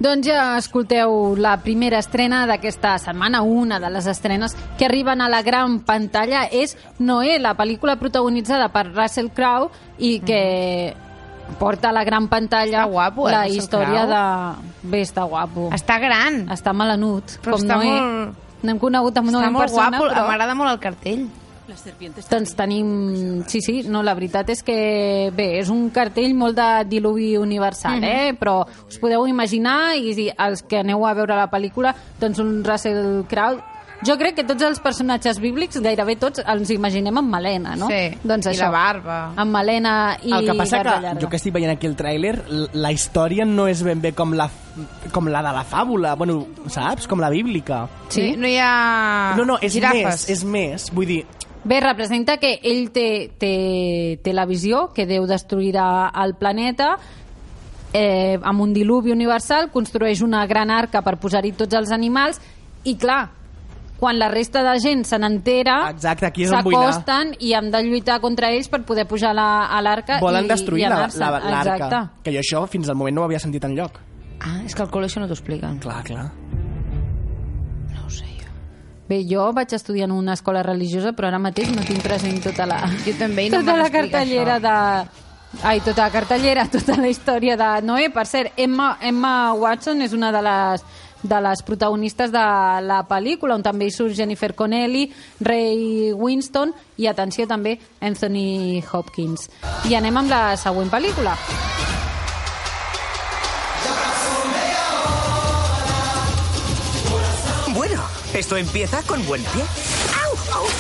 Doncs 0.01 0.29
ja 0.31 0.55
escolteu 0.57 1.35
la 1.37 1.57
primera 1.61 1.99
estrena 1.99 2.45
d'aquesta 2.49 2.95
setmana, 3.03 3.43
una 3.43 3.81
de 3.83 3.91
les 3.91 4.07
estrenes 4.07 4.55
que 4.79 4.87
arriben 4.87 5.21
a 5.21 5.29
la 5.29 5.43
gran 5.43 5.81
pantalla 5.85 6.45
és 6.47 6.77
Noé, 7.03 7.41
la 7.43 7.53
pel·lícula 7.59 7.99
protagonitzada 8.01 8.71
per 8.73 8.87
Russell 8.95 9.29
Crowe 9.35 9.69
i 9.99 10.21
que 10.25 10.95
porta 11.59 11.91
a 11.91 11.93
la 11.93 12.05
gran 12.07 12.29
pantalla 12.31 12.85
Està 12.87 12.93
guapo, 12.95 13.27
eh, 13.29 13.33
la 13.35 13.43
història 13.51 14.07
Crowe? 14.07 14.15
de... 14.15 14.89
Bé, 14.95 15.03
està 15.05 15.27
guapo. 15.29 15.69
Està 15.75 15.99
gran. 16.01 16.47
Està 16.49 16.73
melanut, 16.73 17.37
Però 17.43 17.59
com 17.59 17.67
està 17.67 17.77
Noé. 17.83 17.91
molt- 17.91 18.40
N'hem 18.63 18.79
conegut 18.79 19.17
amb 19.17 19.31
Noé 19.31 19.47
Està 19.47 19.53
molt 19.55 19.65
persona, 19.67 19.99
guapo. 19.99 20.11
però... 20.11 20.27
M'agrada 20.29 20.55
molt 20.59 20.71
el 20.75 20.81
cartell. 20.83 21.23
Las 21.71 21.85
serpientes. 21.87 22.27
Doncs 22.29 22.57
tenim... 22.59 23.45
Sí, 23.47 23.61
sí, 23.63 23.77
no, 23.87 24.03
la 24.03 24.17
veritat 24.19 24.49
és 24.51 24.63
que, 24.67 25.31
bé, 25.37 25.61
és 25.61 25.69
un 25.71 25.85
cartell 25.95 26.35
molt 26.35 26.57
de 26.59 26.69
diluvi 26.91 27.37
universal, 27.39 28.03
eh? 28.03 28.33
Però 28.35 28.65
us 28.89 28.99
podeu 28.99 29.29
imaginar, 29.31 29.95
i 29.95 30.13
si 30.17 30.27
els 30.35 30.65
que 30.67 30.81
aneu 30.83 31.07
a 31.07 31.15
veure 31.15 31.37
la 31.39 31.47
pel·lícula, 31.53 31.95
doncs 32.19 32.43
un 32.43 32.57
Russell 32.67 33.23
Crowe... 33.31 33.63
Jo 34.07 34.15
crec 34.17 34.35
que 34.39 34.45
tots 34.49 34.65
els 34.65 34.79
personatges 34.81 35.37
bíblics, 35.43 35.77
gairebé 35.85 36.15
tots, 36.17 36.41
els 36.49 36.71
imaginem 36.73 37.19
amb 37.21 37.29
melena, 37.35 37.75
no? 37.77 37.89
Sí, 37.91 38.17
doncs 38.25 38.47
i 38.47 38.53
això, 38.55 38.71
la 38.71 38.71
barba. 38.73 39.19
Amb 39.37 39.53
melena 39.53 39.93
i 40.25 40.33
el 40.33 40.47
que 40.49 40.55
passa 40.57 40.79
que 40.81 40.89
llarga. 40.89 41.13
jo 41.21 41.29
que 41.29 41.37
estic 41.37 41.53
veient 41.53 41.75
aquí 41.75 41.87
el 41.87 41.97
tràiler, 41.99 42.33
la 42.73 42.93
història 42.93 43.45
no 43.45 43.67
és 43.69 43.83
ben 43.85 44.01
bé 44.01 44.15
com 44.17 44.33
la, 44.33 44.49
com 45.13 45.29
la 45.29 45.43
de 45.45 45.53
la 45.53 45.65
fàbula, 45.69 46.15
bueno, 46.17 46.47
saps? 46.73 47.07
Com 47.11 47.21
la 47.21 47.29
bíblica. 47.29 47.83
Sí? 48.09 48.33
No 48.41 48.49
hi 48.49 48.57
ha 48.57 49.35
No, 49.37 49.45
no, 49.45 49.59
és 49.61 49.73
girafes. 49.77 50.05
més, 50.05 50.29
és 50.31 50.45
més. 50.45 50.91
Vull 50.93 51.07
dir, 51.07 51.21
Bé, 51.63 51.77
representa 51.85 52.39
que 52.41 52.55
ell 52.65 52.87
té, 52.89 53.33
té, 53.37 54.19
té 54.25 54.33
la 54.33 54.47
visió 54.49 54.87
que 54.97 55.05
Déu 55.05 55.27
destruirà 55.29 56.09
el 56.25 56.33
planeta 56.41 56.95
eh, 57.93 58.39
amb 58.41 58.63
un 58.65 58.73
diluvi 58.73 59.13
universal, 59.13 59.69
construeix 59.71 60.23
una 60.23 60.47
gran 60.47 60.71
arca 60.71 61.03
per 61.03 61.19
posar-hi 61.21 61.53
tots 61.53 61.77
els 61.77 61.93
animals 61.93 62.41
i, 62.85 62.95
clar, 62.97 63.29
quan 64.01 64.19
la 64.19 64.29
resta 64.33 64.63
de 64.65 64.79
gent 64.81 65.05
se 65.05 65.19
n'entera, 65.21 65.93
s'acosten 66.01 67.35
i 67.45 67.53
hem 67.55 67.71
de 67.71 67.83
lluitar 67.85 68.19
contra 68.23 68.49
ells 68.51 68.69
per 68.73 68.83
poder 68.89 69.05
pujar 69.07 69.35
la, 69.37 69.67
a 69.69 69.81
l'arca 69.85 70.19
volen 70.23 70.47
i, 70.47 70.49
destruir 70.49 70.87
i 70.87 70.89
la- 70.89 70.97
anar-se'n. 71.03 71.21
la- 71.21 71.41
l'arca. 71.51 71.75
Exacte. 71.77 72.23
Que 72.25 72.33
jo 72.33 72.41
això 72.41 72.65
fins 72.73 72.89
al 72.89 72.97
moment 72.97 73.15
no 73.19 73.23
ho 73.23 73.29
havia 73.29 73.39
sentit 73.39 73.65
en 73.69 73.77
lloc. 73.77 74.01
Ah, 74.41 74.63
és 74.65 74.75
que 74.75 74.83
al 74.83 74.89
col·le 74.91 75.05
això 75.11 75.21
no 75.21 75.27
t'ho 75.29 75.37
expliquen. 75.37 75.79
Clar, 75.85 76.03
clar. 76.03 76.31
No 77.93 78.07
ho 78.07 78.11
sé 78.11 78.25
jo. 78.41 78.49
Bé, 79.09 79.23
jo 79.29 79.51
vaig 79.53 79.73
estudiar 79.77 80.09
en 80.09 80.13
una 80.17 80.33
escola 80.39 80.63
religiosa, 80.63 81.13
però 81.13 81.29
ara 81.29 81.39
mateix 81.43 81.71
no 81.75 81.83
tinc 81.85 82.01
present 82.03 82.41
tota 82.43 82.67
la, 82.67 82.79
Jo 83.05 83.13
també, 83.19 83.47
i 83.47 83.51
no 83.53 83.61
tota 83.61 83.77
la 83.77 83.91
cartellera 83.91 84.57
això. 84.59 84.63
de... 84.69 85.27
Ai, 85.67 85.81
tota 85.83 86.05
la 86.07 86.11
cartellera, 86.15 86.65
tota 86.77 86.95
la 86.97 87.09
història 87.11 87.57
de 87.59 87.71
Noé. 87.83 88.09
Per 88.15 88.25
cert, 88.27 88.53
Emma, 88.57 88.93
Emma 89.03 89.53
Watson 89.59 90.01
és 90.03 90.13
una 90.15 90.31
de 90.33 90.41
les 90.47 90.85
de 91.23 91.41
les 91.41 91.63
protagonistes 91.63 92.33
de 92.33 92.45
la 92.87 93.01
pel·lícula, 93.09 93.57
on 93.59 93.65
també 93.65 93.89
hi 93.89 93.95
surt 93.95 94.17
Jennifer 94.17 94.53
Connelly, 94.57 95.09
Ray 95.41 96.13
Winston 96.17 96.73
i, 96.97 97.07
atenció, 97.11 97.47
també 97.51 97.79
Anthony 98.01 98.81
Hopkins. 98.93 99.51
I 99.91 99.97
anem 99.99 100.23
amb 100.23 100.33
la 100.33 100.43
següent 100.61 100.91
pel·lícula. 100.93 101.37
Bueno, 107.75 108.03
esto 108.35 108.57
empieza 108.57 109.03
con 109.03 109.25
buen 109.27 109.43
pie. 109.43 109.65
¡Au! 110.25 110.63
¡Au! 110.63 110.80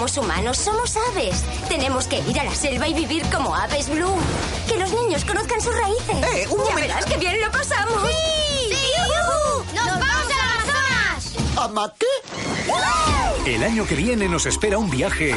Somos 0.00 0.16
humanos, 0.16 0.56
somos 0.56 0.96
aves. 1.10 1.44
Tenemos 1.68 2.06
que 2.06 2.20
ir 2.20 2.40
a 2.40 2.44
la 2.44 2.54
selva 2.54 2.88
y 2.88 2.94
vivir 2.94 3.22
como 3.30 3.54
aves 3.54 3.86
blue. 3.90 4.14
Que 4.66 4.78
los 4.78 4.90
niños 4.94 5.26
conozcan 5.26 5.60
sus 5.60 5.74
raíces. 5.76 6.16
Eh, 6.16 6.46
un 6.48 6.56
ya 6.56 6.64
momento. 6.64 6.74
verás 6.80 7.04
que 7.04 7.16
bien 7.18 7.38
lo 7.38 7.50
pasamos. 7.50 8.00
¡Sí! 8.08 8.74
¡Nos 9.74 9.86
vamos 9.86 10.26
a 11.58 11.64
Amazonas! 11.64 12.00
El 13.46 13.62
año 13.62 13.84
que 13.86 13.94
viene 13.94 14.26
nos 14.28 14.46
espera 14.46 14.78
un 14.78 14.88
viaje 14.88 15.34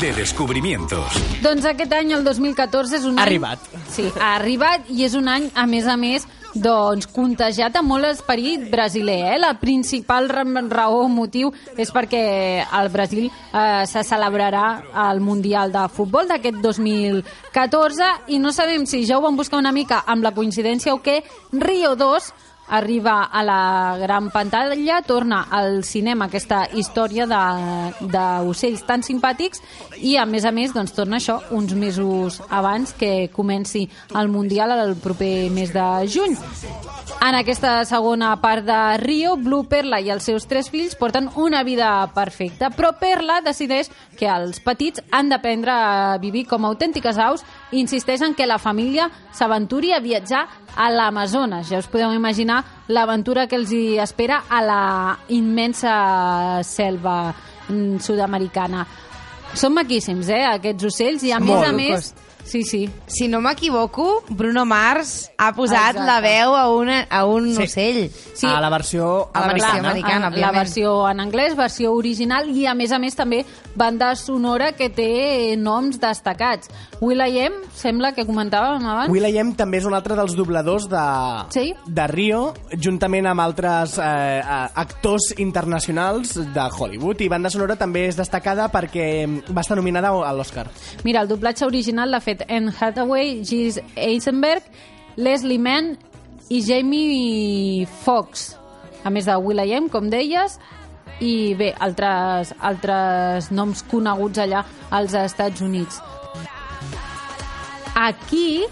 de 0.00 0.12
descubrimientos. 0.12 1.12
Doncs 1.42 1.64
aquest 1.64 1.92
any, 1.92 2.12
el 2.12 2.22
2014, 2.22 2.96
és 3.00 3.04
un 3.04 3.18
Ha 3.18 3.22
any... 3.22 3.28
arribat. 3.28 3.58
Sí, 3.90 4.06
ha 4.20 4.36
arribat 4.36 4.86
i 4.88 5.02
és 5.08 5.14
un 5.18 5.26
any, 5.28 5.50
a 5.54 5.66
més 5.66 5.86
a 5.90 5.96
més, 5.96 6.28
doncs, 6.62 7.06
contagiat 7.12 7.76
amb 7.76 7.90
molt 7.92 8.08
esperit 8.08 8.68
brasiler. 8.70 9.34
Eh? 9.34 9.38
La 9.38 9.54
principal 9.60 10.28
ra- 10.28 10.44
raó, 10.70 11.06
motiu, 11.08 11.52
és 11.76 11.92
perquè 11.92 12.64
al 12.70 12.88
Brasil 12.90 13.26
eh, 13.28 13.84
se 13.86 14.02
celebrarà 14.04 14.82
el 15.10 15.20
Mundial 15.20 15.72
de 15.72 15.86
Futbol 15.92 16.28
d'aquest 16.28 16.58
2014 16.64 18.10
i 18.34 18.38
no 18.38 18.52
sabem 18.52 18.86
si 18.86 19.04
ja 19.06 19.18
ho 19.18 19.24
van 19.24 19.36
buscar 19.36 19.58
una 19.58 19.72
mica 19.72 20.02
amb 20.06 20.24
la 20.24 20.32
coincidència 20.34 20.94
o 20.94 21.02
què, 21.02 21.22
Rio 21.52 21.94
2 21.96 22.32
arriba 22.68 23.22
a 23.24 23.42
la 23.42 23.96
gran 24.00 24.30
pantalla, 24.30 25.02
torna 25.02 25.46
al 25.50 25.84
cinema 25.84 26.26
aquesta 26.26 26.66
història 26.74 27.26
d'ocells 27.26 28.84
tan 28.86 29.04
simpàtics 29.06 29.62
i, 29.98 30.16
a 30.16 30.26
més 30.26 30.44
a 30.44 30.52
més, 30.52 30.74
doncs, 30.74 30.94
torna 30.96 31.20
això 31.20 31.40
uns 31.50 31.74
mesos 31.74 32.40
abans 32.48 32.94
que 32.98 33.30
comenci 33.32 33.86
el 34.14 34.28
Mundial 34.28 34.74
el 34.76 34.96
proper 34.96 35.50
mes 35.50 35.72
de 35.72 35.88
juny. 36.10 36.38
En 37.16 37.34
aquesta 37.34 37.80
segona 37.88 38.34
part 38.38 38.62
de 38.66 38.78
Rio, 39.00 39.36
Blue, 39.40 39.64
Perla 39.66 39.98
i 40.04 40.10
els 40.12 40.26
seus 40.28 40.44
tres 40.46 40.68
fills 40.70 40.94
porten 41.00 41.30
una 41.40 41.62
vida 41.66 41.88
perfecta, 42.14 42.68
però 42.70 42.92
Perla 43.00 43.40
decideix 43.42 43.88
que 44.18 44.28
els 44.30 44.60
petits 44.62 45.00
han 45.10 45.32
d'aprendre 45.32 45.72
a 45.72 46.18
vivir 46.22 46.44
com 46.46 46.68
autèntiques 46.68 47.18
aus 47.18 47.42
i 47.72 47.80
insisteix 47.80 48.22
en 48.22 48.36
que 48.36 48.46
la 48.46 48.60
família 48.62 49.08
s'aventuri 49.34 49.94
a 49.96 50.02
viatjar 50.04 50.44
a 50.76 50.90
l'Amazones. 50.92 51.70
Ja 51.72 51.80
us 51.80 51.88
podeu 51.90 52.12
imaginar 52.14 52.62
l'aventura 52.88 53.48
que 53.48 53.56
els 53.58 53.72
hi 53.72 53.98
espera 53.98 54.44
a 54.48 54.62
la 54.62 54.84
immensa 55.32 56.62
selva 56.68 57.32
mm, 57.32 57.98
sud-americana. 58.04 58.86
Són 59.56 59.74
maquíssims, 59.74 60.28
eh, 60.28 60.44
aquests 60.52 60.92
ocells, 60.92 61.24
i 61.24 61.32
a 61.32 61.40
més 61.40 61.56
Molt. 61.56 61.68
a 61.68 61.72
més... 61.72 62.14
Sí, 62.46 62.62
sí. 62.62 62.88
Si 63.06 63.26
no 63.28 63.40
m'equivoco, 63.40 64.22
Bruno 64.28 64.64
Mars 64.64 65.30
ha 65.36 65.52
posat 65.52 65.96
Exacte. 65.96 66.06
la 66.06 66.20
veu 66.20 66.54
a, 66.54 66.68
una, 66.70 67.00
a 67.10 67.24
un 67.26 67.52
Sí. 67.56 67.62
ocell. 67.64 68.10
Sí. 68.34 68.46
A 68.46 68.60
la 68.60 68.70
versió 68.70 69.28
A 69.34 69.40
la 69.40 69.46
versió 69.52 69.68
americana. 69.68 70.26
americana. 70.28 70.30
la 70.30 70.52
versió 70.52 71.08
en 71.10 71.20
anglès, 71.20 71.56
versió 71.56 71.92
original 71.92 72.48
i 72.56 72.66
a 72.66 72.74
més 72.74 72.92
a 72.92 72.98
més 73.00 73.16
també 73.16 73.44
banda 73.74 74.14
sonora 74.14 74.72
que 74.72 74.88
té 74.88 75.56
noms 75.58 75.98
destacats. 76.00 76.70
Will.i.am 77.00 77.52
sembla 77.74 78.12
que 78.14 78.24
comentàvem 78.24 78.86
abans. 78.86 79.10
Will.i.am 79.10 79.54
també 79.56 79.78
és 79.78 79.84
un 79.84 79.92
altre 79.94 80.14
dels 80.14 80.34
dobladors 80.36 80.88
de, 80.88 81.02
Sí? 81.50 81.74
de 81.84 82.06
Rio, 82.06 82.54
juntament 82.80 83.26
amb 83.26 83.40
altres 83.40 83.98
eh, 83.98 84.02
eh, 84.38 84.68
actors 84.74 85.34
internacionals 85.38 86.34
de 86.54 86.60
Hollywood. 86.78 87.20
I 87.20 87.28
banda 87.28 87.50
sonora 87.50 87.76
també 87.76 88.06
és 88.08 88.16
destacada 88.16 88.70
perquè 88.72 89.26
va 89.52 89.60
estar 89.62 89.76
nominada 89.76 90.08
a 90.08 90.32
l'Oscar. 90.32 90.68
Mira, 91.04 91.20
el 91.22 91.28
doblatge 91.28 91.66
original 91.66 92.10
l'ha 92.10 92.20
fet 92.20 92.35
Anne 92.48 92.72
Hathaway, 92.80 93.42
Gis 93.44 93.80
Eisenberg, 93.96 94.62
Leslie 95.16 95.58
Mann 95.58 95.96
i 96.50 96.60
Jamie 96.62 97.86
Foxx. 98.04 98.56
A 99.04 99.10
més 99.10 99.24
de 99.28 99.36
Will.i.am, 99.38 99.88
com 99.88 100.08
deies, 100.10 100.58
i 101.20 101.54
bé, 101.56 101.70
altres, 101.80 102.52
altres 102.60 103.50
noms 103.54 103.82
coneguts 103.90 104.38
allà 104.42 104.64
als 104.90 105.14
Estats 105.14 105.60
Units. 105.64 106.00
Aquí 107.94 108.64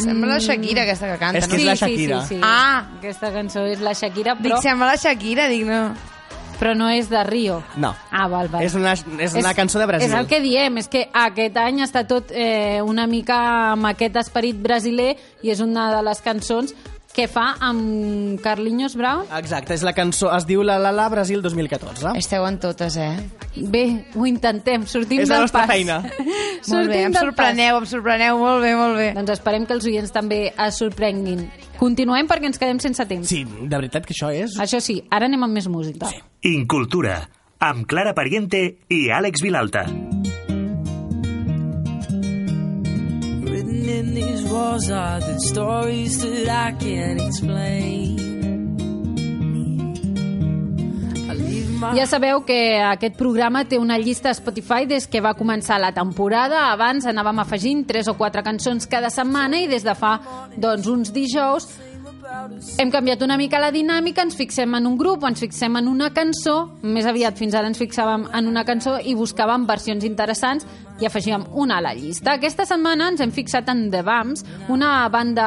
Sembla 0.00 0.28
la 0.28 0.36
Mm. 0.38 0.40
Shakira, 0.40 0.82
aquesta 0.82 1.06
que 1.12 1.18
canta, 1.18 1.38
És 1.38 1.46
que 1.46 1.56
no? 1.56 1.58
és 1.60 1.66
la 1.66 1.74
Shakira. 1.76 2.20
Sí, 2.22 2.28
sí, 2.28 2.34
sí. 2.36 2.40
Ah. 2.42 2.86
Aquesta 2.98 3.30
cançó 3.34 3.66
és 3.68 3.80
la 3.80 3.92
Shakira, 3.92 4.34
Dic, 4.34 4.46
però, 4.46 4.60
sembla 4.62 4.86
la 4.86 4.96
Shakira, 4.96 5.46
dic, 5.48 5.66
no. 5.66 5.94
Però 6.60 6.74
no 6.76 6.90
és 6.92 7.08
de 7.08 7.22
Rio. 7.24 7.62
No. 7.80 7.94
Ah, 8.12 8.28
val, 8.28 8.50
val. 8.52 8.62
És 8.62 8.76
una, 8.76 8.92
és 8.92 9.34
una 9.34 9.54
cançó 9.56 9.80
de 9.80 9.88
Brasil. 9.88 10.10
És 10.10 10.14
el 10.16 10.28
que 10.28 10.42
diem, 10.44 10.76
és 10.82 10.90
que 10.92 11.06
aquest 11.08 11.56
any 11.56 11.80
està 11.86 12.04
tot 12.08 12.34
eh, 12.36 12.82
una 12.84 13.08
mica 13.08 13.40
amb 13.72 13.88
aquest 13.94 14.20
esperit 14.20 14.60
brasiler 14.60 15.14
i 15.40 15.54
és 15.54 15.64
una 15.64 15.88
de 15.96 16.04
les 16.04 16.20
cançons 16.20 16.76
que 17.14 17.26
fa 17.28 17.56
amb 17.60 18.40
Carlinhos 18.42 18.94
Brown. 18.96 19.26
Exacte, 19.38 19.74
és 19.74 19.82
la 19.86 19.92
cançó, 19.96 20.30
es 20.36 20.46
diu 20.46 20.62
La 20.66 20.78
La 20.78 20.92
La 20.94 21.08
Brasil 21.12 21.42
2014. 21.42 22.12
Esteu 22.20 22.46
en 22.46 22.58
totes, 22.62 22.96
eh? 22.96 23.16
Bé, 23.56 23.84
ho 24.14 24.26
intentem, 24.28 24.86
sortim 24.86 25.24
És 25.24 25.28
la 25.28 25.40
del 25.40 25.46
nostra 25.48 25.64
pas. 25.64 25.72
feina. 25.74 25.98
Molt 26.70 26.92
bé, 26.92 27.02
em 27.08 27.16
sorpreneu, 27.16 27.80
em 27.80 27.88
sorpreneu, 27.88 28.38
molt 28.38 28.62
bé, 28.62 28.74
molt 28.76 28.96
bé. 28.98 29.08
Doncs 29.16 29.32
esperem 29.38 29.64
que 29.66 29.74
els 29.74 29.86
oients 29.88 30.12
també 30.12 30.40
es 30.52 30.78
sorprenguin. 30.78 31.46
Continuem 31.80 32.28
perquè 32.28 32.50
ens 32.50 32.60
quedem 32.60 32.78
sense 32.84 33.06
temps. 33.08 33.26
Sí, 33.32 33.42
de 33.44 33.72
veritat 33.74 34.06
que 34.06 34.14
això 34.14 34.28
és... 34.34 34.58
Això 34.60 34.82
sí, 34.84 35.00
ara 35.10 35.26
anem 35.30 35.48
amb 35.48 35.56
més 35.56 35.66
música. 35.72 36.12
Sí. 36.12 36.20
Incultura, 36.52 37.22
amb 37.58 37.88
Clara 37.88 38.12
Pariente 38.14 38.62
i 38.92 39.06
Àlex 39.10 39.42
Vilalta. 39.42 39.86
Written 39.88 40.09
these 44.14 44.42
walls 44.50 44.90
are 44.90 45.20
the 45.20 45.38
stories 45.40 46.18
that 46.22 46.48
I 46.48 46.72
can't 46.78 47.20
explain. 47.20 48.30
Ja 51.96 52.04
sabeu 52.06 52.44
que 52.44 52.78
aquest 52.84 53.16
programa 53.16 53.64
té 53.64 53.78
una 53.80 53.96
llista 53.98 54.30
a 54.30 54.34
Spotify 54.36 54.84
des 54.86 55.06
que 55.08 55.22
va 55.24 55.32
començar 55.34 55.80
la 55.80 55.94
temporada. 55.96 56.68
Abans 56.70 57.06
anàvem 57.08 57.40
afegint 57.40 57.86
tres 57.88 58.08
o 58.08 58.14
quatre 58.18 58.44
cançons 58.44 58.86
cada 58.86 59.10
setmana 59.10 59.62
i 59.64 59.70
des 59.70 59.86
de 59.86 59.94
fa 59.96 60.18
doncs, 60.56 60.86
uns 60.86 61.12
dijous 61.12 61.70
hem 62.78 62.90
canviat 62.92 63.22
una 63.22 63.36
mica 63.36 63.58
la 63.58 63.70
dinàmica, 63.74 64.22
ens 64.22 64.36
fixem 64.38 64.74
en 64.78 64.86
un 64.86 64.96
grup, 64.98 65.24
ens 65.26 65.40
fixem 65.42 65.76
en 65.80 65.88
una 65.90 66.10
cançó, 66.14 66.70
més 66.82 67.06
aviat 67.08 67.38
fins 67.38 67.56
ara 67.58 67.68
ens 67.70 67.80
fixàvem 67.80 68.28
en 68.36 68.48
una 68.48 68.64
cançó 68.68 68.98
i 69.02 69.16
buscàvem 69.18 69.66
versions 69.66 70.06
interessants 70.06 70.66
i 71.00 71.06
afegíem 71.08 71.44
una 71.54 71.78
a 71.78 71.84
la 71.84 71.94
llista. 71.94 72.34
Aquesta 72.36 72.66
setmana 72.68 73.08
ens 73.12 73.20
hem 73.24 73.32
fixat 73.32 73.68
en 73.72 73.86
The 73.90 74.02
Bams, 74.06 74.44
una 74.68 75.08
banda 75.08 75.46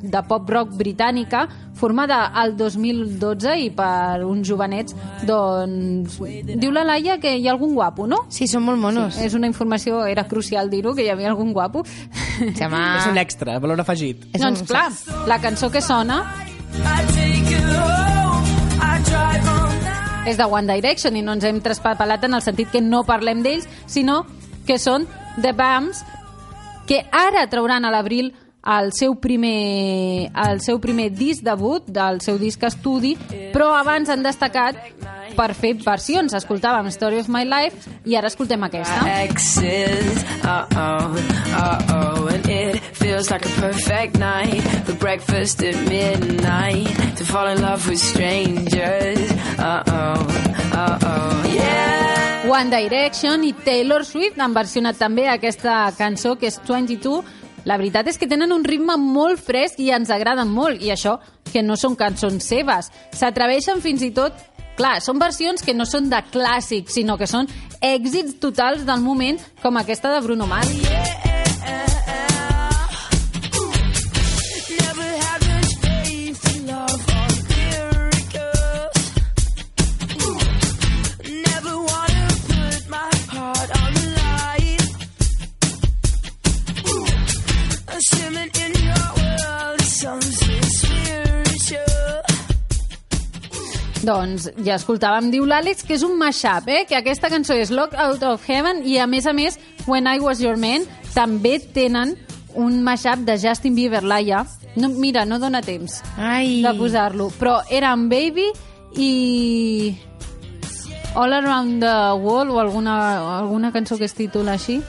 de 0.00 0.22
pop-rock 0.28 0.72
britànica 0.78 1.46
formada 1.74 2.26
al 2.32 2.54
2012 2.56 3.56
i 3.64 3.70
per 3.74 4.22
uns 4.24 4.46
jovenets, 4.48 4.94
doncs... 5.26 6.20
Diu 6.54 6.70
la 6.72 6.84
Laia 6.86 7.18
que 7.20 7.34
hi 7.36 7.48
ha 7.48 7.52
algun 7.52 7.74
guapo, 7.74 8.06
no? 8.06 8.22
Sí, 8.32 8.46
són 8.48 8.62
molt 8.64 8.78
monos. 8.80 9.16
Sí, 9.18 9.24
és 9.26 9.34
una 9.34 9.50
informació, 9.50 10.04
era 10.06 10.24
crucial 10.30 10.70
dir-ho, 10.70 10.94
que 10.94 11.04
hi 11.04 11.10
havia 11.12 11.32
algun 11.34 11.52
guapo. 11.52 11.84
Sí, 11.84 12.64
home. 12.64 12.80
És 12.98 13.06
un 13.10 13.18
extra, 13.18 13.58
valor 13.58 13.80
afegit. 13.82 14.24
És 14.32 14.40
doncs 14.40 14.62
un- 14.64 14.70
clar, 14.70 14.88
la 15.28 15.40
cançó 15.42 15.70
que 15.70 15.82
sona 15.82 16.22
és 20.26 20.38
de 20.38 20.44
One 20.48 20.72
Direction 20.72 21.16
i 21.16 21.22
no 21.22 21.34
ens 21.36 21.44
hem 21.44 21.58
traspapelat 21.60 22.22
en 22.24 22.32
el 22.38 22.42
sentit 22.42 22.70
que 22.72 22.80
no 22.80 23.02
parlem 23.04 23.42
d'ells, 23.44 23.66
sinó 23.86 24.22
que 24.66 24.78
són 24.78 25.06
The 25.40 25.52
Bams, 25.52 26.04
que 26.88 27.04
ara 27.12 27.46
trauran 27.50 27.84
a 27.84 27.92
l'abril 27.92 28.32
el 28.64 28.94
seu 28.96 29.14
primer 29.20 30.30
el 30.32 30.60
seu 30.64 30.78
primer 30.80 31.10
disc 31.12 31.44
debut 31.44 31.84
del 31.84 32.22
seu 32.24 32.38
disc 32.40 32.62
estudi, 32.64 33.12
però 33.52 33.74
abans 33.76 34.08
han 34.08 34.22
destacat 34.24 34.78
per 35.36 35.50
fer 35.58 35.74
versions. 35.82 36.32
Escoltàvem 36.38 36.88
Story 36.94 37.18
of 37.20 37.28
My 37.28 37.44
Life 37.44 37.90
i 38.08 38.16
ara 38.16 38.30
escoltem 38.32 38.62
aquesta. 38.64 39.02
exes. 39.26 40.24
Uh 40.44 40.64
oh, 40.76 41.16
uh 41.52 41.78
oh, 41.98 42.26
and 42.28 42.48
it 42.48 42.80
feels 42.96 43.30
like 43.30 43.44
a 43.44 43.52
perfect 43.60 44.18
night 44.18 44.62
for 44.86 44.94
breakfast 44.94 45.62
at 45.62 45.76
midnight 45.88 46.88
to 47.16 47.24
fall 47.24 47.48
in 47.48 47.60
love 47.60 47.86
with 47.88 47.98
strangers. 48.00 49.20
Uh 49.58 49.82
oh, 49.88 50.72
uh 50.72 50.98
oh, 51.02 51.52
yeah. 51.52 52.03
One 52.48 52.68
Direction 52.68 53.42
i 53.44 53.54
Taylor 53.64 54.04
Swift 54.04 54.36
han 54.36 54.52
versionat 54.52 54.98
també 55.00 55.24
aquesta 55.32 55.86
cançó 55.96 56.34
que 56.36 56.50
és 56.50 56.58
22. 56.60 57.22
La 57.64 57.78
veritat 57.80 58.10
és 58.10 58.18
que 58.20 58.28
tenen 58.28 58.52
un 58.52 58.66
ritme 58.68 58.98
molt 59.00 59.40
fresc 59.40 59.80
i 59.80 59.88
ens 59.96 60.12
agraden 60.12 60.52
molt, 60.52 60.82
i 60.84 60.92
això 60.92 61.16
que 61.48 61.62
no 61.64 61.78
són 61.80 61.96
cançons 61.96 62.44
seves. 62.44 62.90
S'atreveixen 63.16 63.80
fins 63.84 64.04
i 64.04 64.12
tot 64.12 64.36
Clar, 64.74 64.98
són 64.98 65.20
versions 65.22 65.62
que 65.62 65.70
no 65.70 65.86
són 65.86 66.08
de 66.10 66.18
clàssics, 66.34 66.96
sinó 66.98 67.14
que 67.14 67.28
són 67.30 67.46
èxits 67.78 68.40
totals 68.42 68.82
del 68.82 69.06
moment, 69.06 69.38
com 69.62 69.78
aquesta 69.78 70.10
de 70.10 70.20
Bruno 70.26 70.50
Mars. 70.50 70.74
Never 70.82 71.43
Doncs 94.04 94.50
ja 94.66 94.74
escoltàvem, 94.76 95.30
diu 95.32 95.46
l'Àlex, 95.48 95.84
que 95.86 95.94
és 95.96 96.02
un 96.04 96.18
mashup, 96.20 96.66
eh? 96.68 96.82
que 96.88 96.96
aquesta 96.98 97.30
cançó 97.32 97.56
és 97.56 97.70
Locked 97.72 97.96
Out 97.96 98.24
of 98.28 98.44
Heaven 98.50 98.82
i 98.84 98.98
a 99.00 99.06
més 99.08 99.24
a 99.24 99.32
més 99.32 99.56
When 99.88 100.04
I 100.10 100.20
Was 100.20 100.42
Your 100.44 100.58
Man 100.60 100.84
també 101.14 101.56
tenen 101.72 102.12
un 102.54 102.82
mashup 102.84 103.24
de 103.24 103.38
Justin 103.40 103.74
Bieber, 103.74 104.02
Laia. 104.04 104.44
No, 104.76 104.90
mira, 104.90 105.24
no 105.24 105.38
dona 105.40 105.62
temps 105.62 106.02
Ai. 106.18 106.60
de 106.64 106.74
posar-lo, 106.76 107.30
però 107.38 107.60
eren 107.70 108.08
Baby 108.10 108.50
i 109.00 109.94
All 111.14 111.32
Around 111.32 111.80
the 111.80 111.96
World 112.20 112.52
o 112.52 112.60
alguna, 112.60 113.38
alguna 113.38 113.72
cançó 113.72 113.96
que 113.96 114.04
es 114.04 114.14
titula 114.14 114.58
així. 114.58 114.82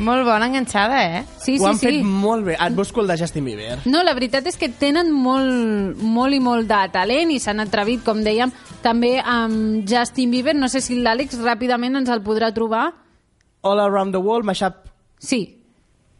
Molt 0.00 0.24
bona 0.24 0.46
enganxada, 0.48 1.00
eh? 1.04 1.22
Sí, 1.38 1.58
Ho 1.58 1.64
sí, 1.64 1.66
han 1.68 1.78
sí. 1.78 1.86
fet 1.86 2.04
molt 2.04 2.46
bé. 2.46 2.56
Et 2.56 2.74
busco 2.74 3.02
el 3.02 3.10
de 3.10 3.18
Justin 3.20 3.44
Bieber. 3.44 3.78
No, 3.84 4.02
la 4.02 4.14
veritat 4.16 4.46
és 4.48 4.56
que 4.56 4.70
tenen 4.72 5.12
molt, 5.12 6.00
molt 6.00 6.34
i 6.34 6.40
molt 6.40 6.68
de 6.70 6.80
talent 6.94 7.30
i 7.34 7.38
s'han 7.42 7.60
atrevit, 7.60 8.02
com 8.06 8.22
dèiem, 8.24 8.52
també 8.82 9.18
amb 9.20 9.84
Justin 9.88 10.32
Bieber. 10.32 10.56
No 10.56 10.68
sé 10.72 10.80
si 10.80 10.96
l'Àlex 11.00 11.36
ràpidament 11.44 12.00
ens 12.00 12.08
el 12.08 12.24
podrà 12.24 12.52
trobar. 12.56 12.88
All 13.62 13.80
Around 13.80 14.16
the 14.16 14.22
World, 14.24 14.48
mashup. 14.48 14.86
Sí. 15.20 15.59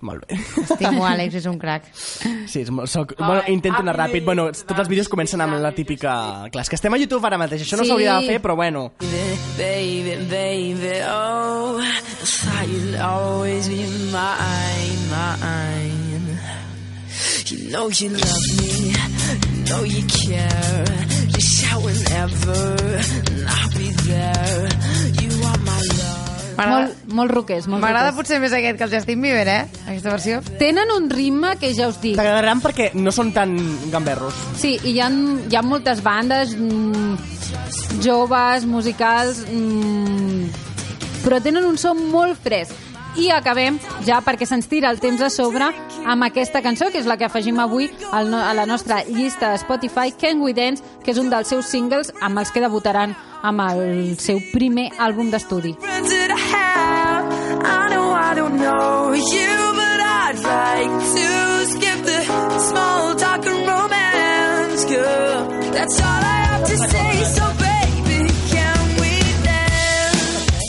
Molt 0.01 0.25
bé. 0.27 0.37
Estimo, 0.63 1.05
Àlex, 1.05 1.35
és 1.43 1.47
un 1.51 1.59
crac. 1.61 1.85
Sí, 2.49 2.63
és 2.63 2.71
molt, 2.73 2.89
soc, 2.89 3.13
bueno, 3.19 3.43
intento 3.53 3.83
anar 3.83 3.97
ràpid. 3.99 4.25
Bueno, 4.25 4.47
tots 4.53 4.79
els 4.81 4.89
vídeos 4.89 5.11
comencen 5.13 5.43
amb 5.45 5.59
la 5.61 5.73
típica... 5.77 6.15
Clar, 6.53 6.63
és 6.65 6.71
que 6.73 6.79
estem 6.79 6.95
a 6.97 7.01
YouTube 7.03 7.27
ara 7.29 7.37
mateix, 7.41 7.67
això 7.67 7.77
no 7.77 7.85
Sí. 7.85 7.91
s'hauria 7.93 8.15
de 8.21 8.31
fer, 8.33 8.39
però 8.41 8.57
bueno. 8.57 8.87
Baby, 9.59 10.17
baby, 10.31 10.95
oh, 11.05 11.77
I 11.85 12.01
thought 12.25 12.69
you'd 12.73 12.97
always 12.97 13.69
be 13.69 13.85
mine, 14.09 15.03
mine. 15.13 16.39
You 17.51 17.69
know 17.71 17.89
you 17.91 18.09
love 18.11 18.47
me, 18.57 18.95
you 18.95 19.65
know 19.69 19.83
you 19.85 20.03
care. 20.07 20.85
Just 21.35 21.61
shout 21.61 21.83
whenever, 21.83 22.77
and 22.81 23.49
I'll 23.49 23.71
be 23.77 23.91
there. 24.07 24.69
You 25.21 25.31
are 25.45 25.59
my 25.67 25.81
love. 25.99 26.10
Molt, 26.69 27.05
molt 27.09 27.31
roquers, 27.31 27.67
molt 27.67 27.81
M'agrada 27.81 28.11
roquers. 28.11 28.21
potser 28.21 28.41
més 28.41 28.53
aquest 28.53 28.77
que 28.79 28.85
el 28.85 28.91
Justin 28.91 29.23
Bieber, 29.23 29.49
eh? 29.49 29.69
Aquesta 29.87 30.11
versió. 30.11 30.41
Tenen 30.59 30.91
un 30.97 31.09
ritme 31.11 31.57
que 31.59 31.73
ja 31.75 31.89
us 31.89 32.01
dic. 32.01 32.17
T'agradaran 32.17 32.61
perquè 32.61 32.91
no 32.95 33.13
són 33.13 33.33
tan 33.33 33.57
gamberros. 33.91 34.35
Sí, 34.59 34.79
i 34.85 34.91
hi 34.97 35.01
ha, 35.01 35.09
hi 35.11 35.57
ha 35.57 35.63
moltes 35.63 36.03
bandes 36.03 36.55
mm, 36.57 37.17
joves, 38.03 38.67
musicals, 38.67 39.45
mm, 39.51 40.47
però 41.25 41.41
tenen 41.43 41.65
un 41.65 41.79
so 41.79 41.95
molt 41.95 42.39
fresc. 42.43 42.73
I 43.19 43.27
acabem, 43.35 43.75
ja 44.07 44.21
perquè 44.23 44.47
se'ns 44.47 44.69
tira 44.71 44.89
el 44.89 45.01
temps 45.03 45.21
a 45.21 45.29
sobre, 45.35 45.67
amb 46.07 46.23
aquesta 46.23 46.63
cançó, 46.63 46.93
que 46.93 47.01
és 47.03 47.09
la 47.11 47.17
que 47.19 47.27
afegim 47.27 47.59
avui 47.59 47.91
al 48.13 48.31
no, 48.31 48.39
a 48.39 48.55
la 48.55 48.67
nostra 48.71 49.03
llista 49.03 49.51
de 49.51 49.59
Spotify, 49.59 50.13
Can 50.13 50.41
We 50.41 50.55
Dance, 50.55 50.85
que 51.03 51.11
és 51.11 51.19
un 51.19 51.29
dels 51.29 51.49
seus 51.51 51.67
singles 51.67 52.13
amb 52.23 52.39
els 52.39 52.55
que 52.55 52.63
debutaran 52.63 53.17
amb 53.43 53.67
el 53.67 54.15
seu 54.21 54.39
primer 54.53 54.91
àlbum 54.99 55.31
d'estudi. 55.35 55.75
I 58.31 58.35
don't 58.35 58.57
know 58.59 59.13
you, 59.13 59.53
but 59.75 60.01
I'd 60.23 60.39
like 60.39 60.95
to 61.17 61.29
skip 61.67 61.99
the 62.07 62.21
small 62.69 63.17
talk 63.17 63.45
and 63.45 63.67
romance, 63.67 64.85
girl. 64.85 65.49
That's 65.75 66.01
all 66.01 66.23
I 66.35 66.39
have 66.47 66.65
to 66.65 66.77
say. 66.79 67.25
So 67.35 67.45
baby, 67.59 68.31
can 68.55 68.85
we 69.01 69.13
dance? 69.43 70.69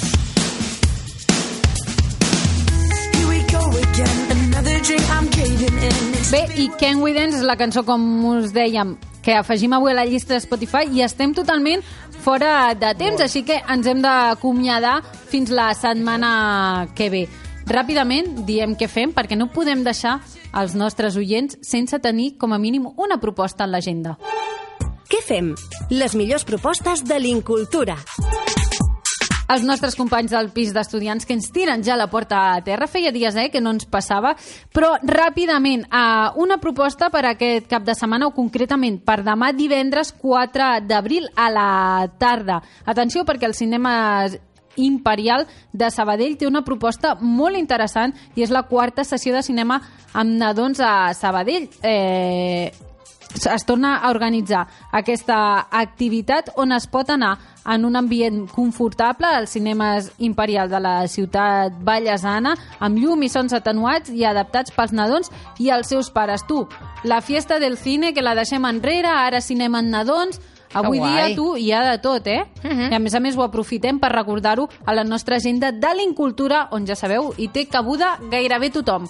Here 3.13 3.29
we 3.29 3.39
go 3.53 3.63
again, 3.77 4.17
another 4.31 4.79
drink 4.79 5.05
I'm 5.11 5.29
caving 5.29 5.77
in. 5.77 5.95
Bé, 6.31 6.41
i 6.57 6.65
Can 6.79 7.03
We 7.03 7.13
Dance 7.13 7.37
és 7.37 7.45
la 7.45 7.59
cançó, 7.59 7.85
com 7.85 8.01
us 8.31 8.49
dèiem, 8.55 8.95
que 9.21 9.37
afegim 9.37 9.77
avui 9.77 9.91
a 9.93 9.99
la 9.99 10.07
llista 10.09 10.33
de 10.33 10.41
Spotify 10.41 10.89
i 10.89 11.05
estem 11.05 11.37
totalment 11.37 11.85
fora 12.25 12.73
de 12.73 12.89
temps, 12.97 13.21
així 13.21 13.45
que 13.45 13.61
ens 13.69 13.85
hem 13.85 14.01
d'acomiadar 14.01 15.03
fins 15.29 15.53
la 15.53 15.75
setmana 15.77 16.87
que 16.97 17.09
ve. 17.13 17.23
Ràpidament 17.69 18.41
diem 18.47 18.73
què 18.75 18.87
fem, 18.89 19.13
perquè 19.13 19.37
no 19.37 19.51
podem 19.53 19.83
deixar 19.85 20.19
els 20.57 20.73
nostres 20.75 21.15
oients 21.15 21.57
sense 21.61 21.99
tenir 21.99 22.35
com 22.37 22.53
a 22.53 22.59
mínim 22.59 22.87
una 22.97 23.19
proposta 23.21 23.65
en 23.65 23.71
l'agenda. 23.71 24.17
Què 25.11 25.19
fem? 25.23 25.53
Les 25.91 26.15
millors 26.15 26.45
propostes 26.47 27.03
de 27.03 27.19
l'Incultura. 27.19 27.97
els 29.51 29.65
nostres 29.67 29.97
companys 29.99 30.31
del 30.31 30.47
pis 30.55 30.69
d'estudiants 30.71 31.25
que 31.27 31.33
ens 31.35 31.49
tiren 31.51 31.81
ja 31.83 31.97
la 31.99 32.07
porta 32.07 32.53
a 32.53 32.61
terra. 32.63 32.87
Feia 32.87 33.11
dies 33.11 33.35
eh, 33.35 33.49
que 33.51 33.59
no 33.59 33.73
ens 33.75 33.83
passava, 33.83 34.31
però 34.71 34.93
ràpidament, 35.03 35.83
eh, 35.91 36.29
una 36.39 36.55
proposta 36.63 37.09
per 37.11 37.25
aquest 37.27 37.67
cap 37.67 37.83
de 37.83 37.95
setmana 37.97 38.29
o 38.29 38.31
concretament 38.31 39.01
per 39.03 39.17
demà 39.27 39.51
divendres 39.51 40.13
4 40.13 40.69
d'abril 40.87 41.27
a 41.35 41.49
la 41.51 42.07
tarda. 42.17 42.61
Atenció 42.85 43.25
perquè 43.27 43.49
el 43.49 43.57
cinema 43.57 44.29
Imperial 44.75 45.47
de 45.73 45.89
Sabadell 45.91 46.37
té 46.37 46.47
una 46.47 46.63
proposta 46.63 47.15
molt 47.19 47.57
interessant 47.57 48.13
i 48.35 48.45
és 48.45 48.53
la 48.53 48.63
quarta 48.69 49.03
sessió 49.03 49.35
de 49.35 49.43
cinema 49.43 49.81
amb 50.13 50.37
nadons 50.39 50.79
a 50.79 51.13
Sabadell. 51.17 51.69
Eh, 51.81 52.71
es 53.31 53.65
torna 53.65 53.97
a 53.97 54.09
organitzar 54.09 54.65
aquesta 54.91 55.67
activitat 55.71 56.51
on 56.59 56.71
es 56.75 56.87
pot 56.87 57.09
anar 57.09 57.37
en 57.65 57.85
un 57.85 57.95
ambient 57.95 58.49
confortable 58.51 59.27
als 59.27 59.51
cinemes 59.51 60.11
Imperial 60.19 60.69
de 60.69 60.79
la 60.79 61.07
ciutat 61.07 61.77
ballesana 61.85 62.55
amb 62.79 62.97
llum 62.97 63.23
i 63.23 63.29
sons 63.29 63.53
atenuats 63.53 64.09
i 64.09 64.25
adaptats 64.25 64.73
pels 64.75 64.91
nadons 64.91 65.31
i 65.59 65.69
els 65.69 65.87
seus 65.87 66.09
pares. 66.09 66.43
Tu, 66.47 66.65
la 67.03 67.21
fiesta 67.21 67.59
del 67.59 67.77
cine 67.77 68.13
que 68.13 68.25
la 68.25 68.35
deixem 68.35 68.65
enrere, 68.65 69.07
ara 69.07 69.41
cinema 69.41 69.79
en 69.79 69.91
nadons, 69.91 70.41
Avui 70.73 70.99
dia, 70.99 71.35
tu, 71.35 71.55
hi 71.57 71.71
ha 71.73 71.83
de 71.91 71.97
tot, 71.99 72.27
eh? 72.27 72.45
Uh 72.63 72.69
-huh. 72.69 72.91
I 72.91 72.95
a 72.95 72.99
més 72.99 73.13
a 73.13 73.19
més 73.19 73.35
ho 73.35 73.43
aprofitem 73.43 73.99
per 73.99 74.11
recordar-ho 74.11 74.69
a 74.85 74.93
la 74.93 75.03
nostra 75.03 75.35
agenda 75.35 75.71
de 75.71 75.93
l'Incultura, 75.95 76.67
on 76.71 76.87
ja 76.87 76.95
sabeu, 76.95 77.33
hi 77.37 77.47
té 77.47 77.67
cabuda 77.67 78.17
gairebé 78.29 78.69
tothom. 78.69 79.07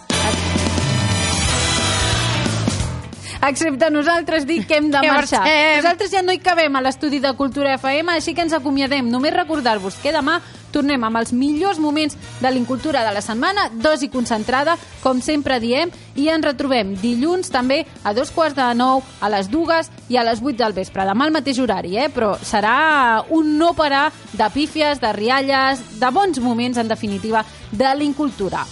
Excepte 3.41 3.89
nosaltres 3.89 4.45
dic 4.45 4.67
que 4.67 4.77
hem 4.77 4.91
de 4.91 5.01
marxar. 5.07 5.41
Nosaltres 5.77 6.11
ja 6.11 6.21
no 6.21 6.31
hi 6.31 6.39
cabem 6.39 6.75
a 6.75 6.81
l'estudi 6.81 7.19
de 7.19 7.33
Cultura 7.33 7.73
FM, 7.77 8.11
així 8.11 8.35
que 8.35 8.41
ens 8.41 8.53
acomiadem. 8.53 9.09
Només 9.09 9.33
recordar-vos 9.33 9.95
que 9.95 10.11
demà 10.11 10.41
tornem 10.71 11.03
amb 11.03 11.19
els 11.21 11.33
millors 11.35 11.79
moments 11.79 12.17
de 12.41 12.51
l'Incultura 12.51 13.03
de 13.05 13.13
la 13.13 13.21
setmana, 13.21 13.69
dosi 13.83 14.09
concentrada, 14.09 14.77
com 15.03 15.21
sempre 15.21 15.59
diem, 15.59 15.91
i 16.15 16.27
ens 16.31 16.45
retrobem 16.45 16.95
dilluns 17.01 17.51
també 17.51 17.83
a 18.03 18.15
dos 18.17 18.31
quarts 18.31 18.57
de 18.57 18.67
nou, 18.75 19.03
a 19.21 19.31
les 19.31 19.49
dues 19.51 19.91
i 20.09 20.17
a 20.17 20.25
les 20.27 20.41
vuit 20.41 20.57
del 20.57 20.73
vespre. 20.73 21.05
Demà 21.07 21.27
al 21.27 21.35
mateix 21.35 21.59
horari, 21.59 21.97
eh? 21.97 22.09
però 22.09 22.33
serà 22.41 23.23
un 23.29 23.57
no 23.59 23.73
parar 23.77 24.09
de 24.33 24.51
pífies, 24.53 25.01
de 25.01 25.13
rialles, 25.13 25.83
de 25.99 26.11
bons 26.11 26.39
moments, 26.39 26.77
en 26.77 26.91
definitiva, 26.91 27.45
de 27.71 27.95
l'Incultura. 27.95 28.65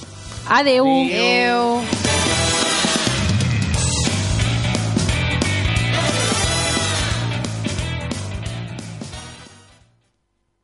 Adeu. 0.50 0.88
Adeu. 0.88 2.09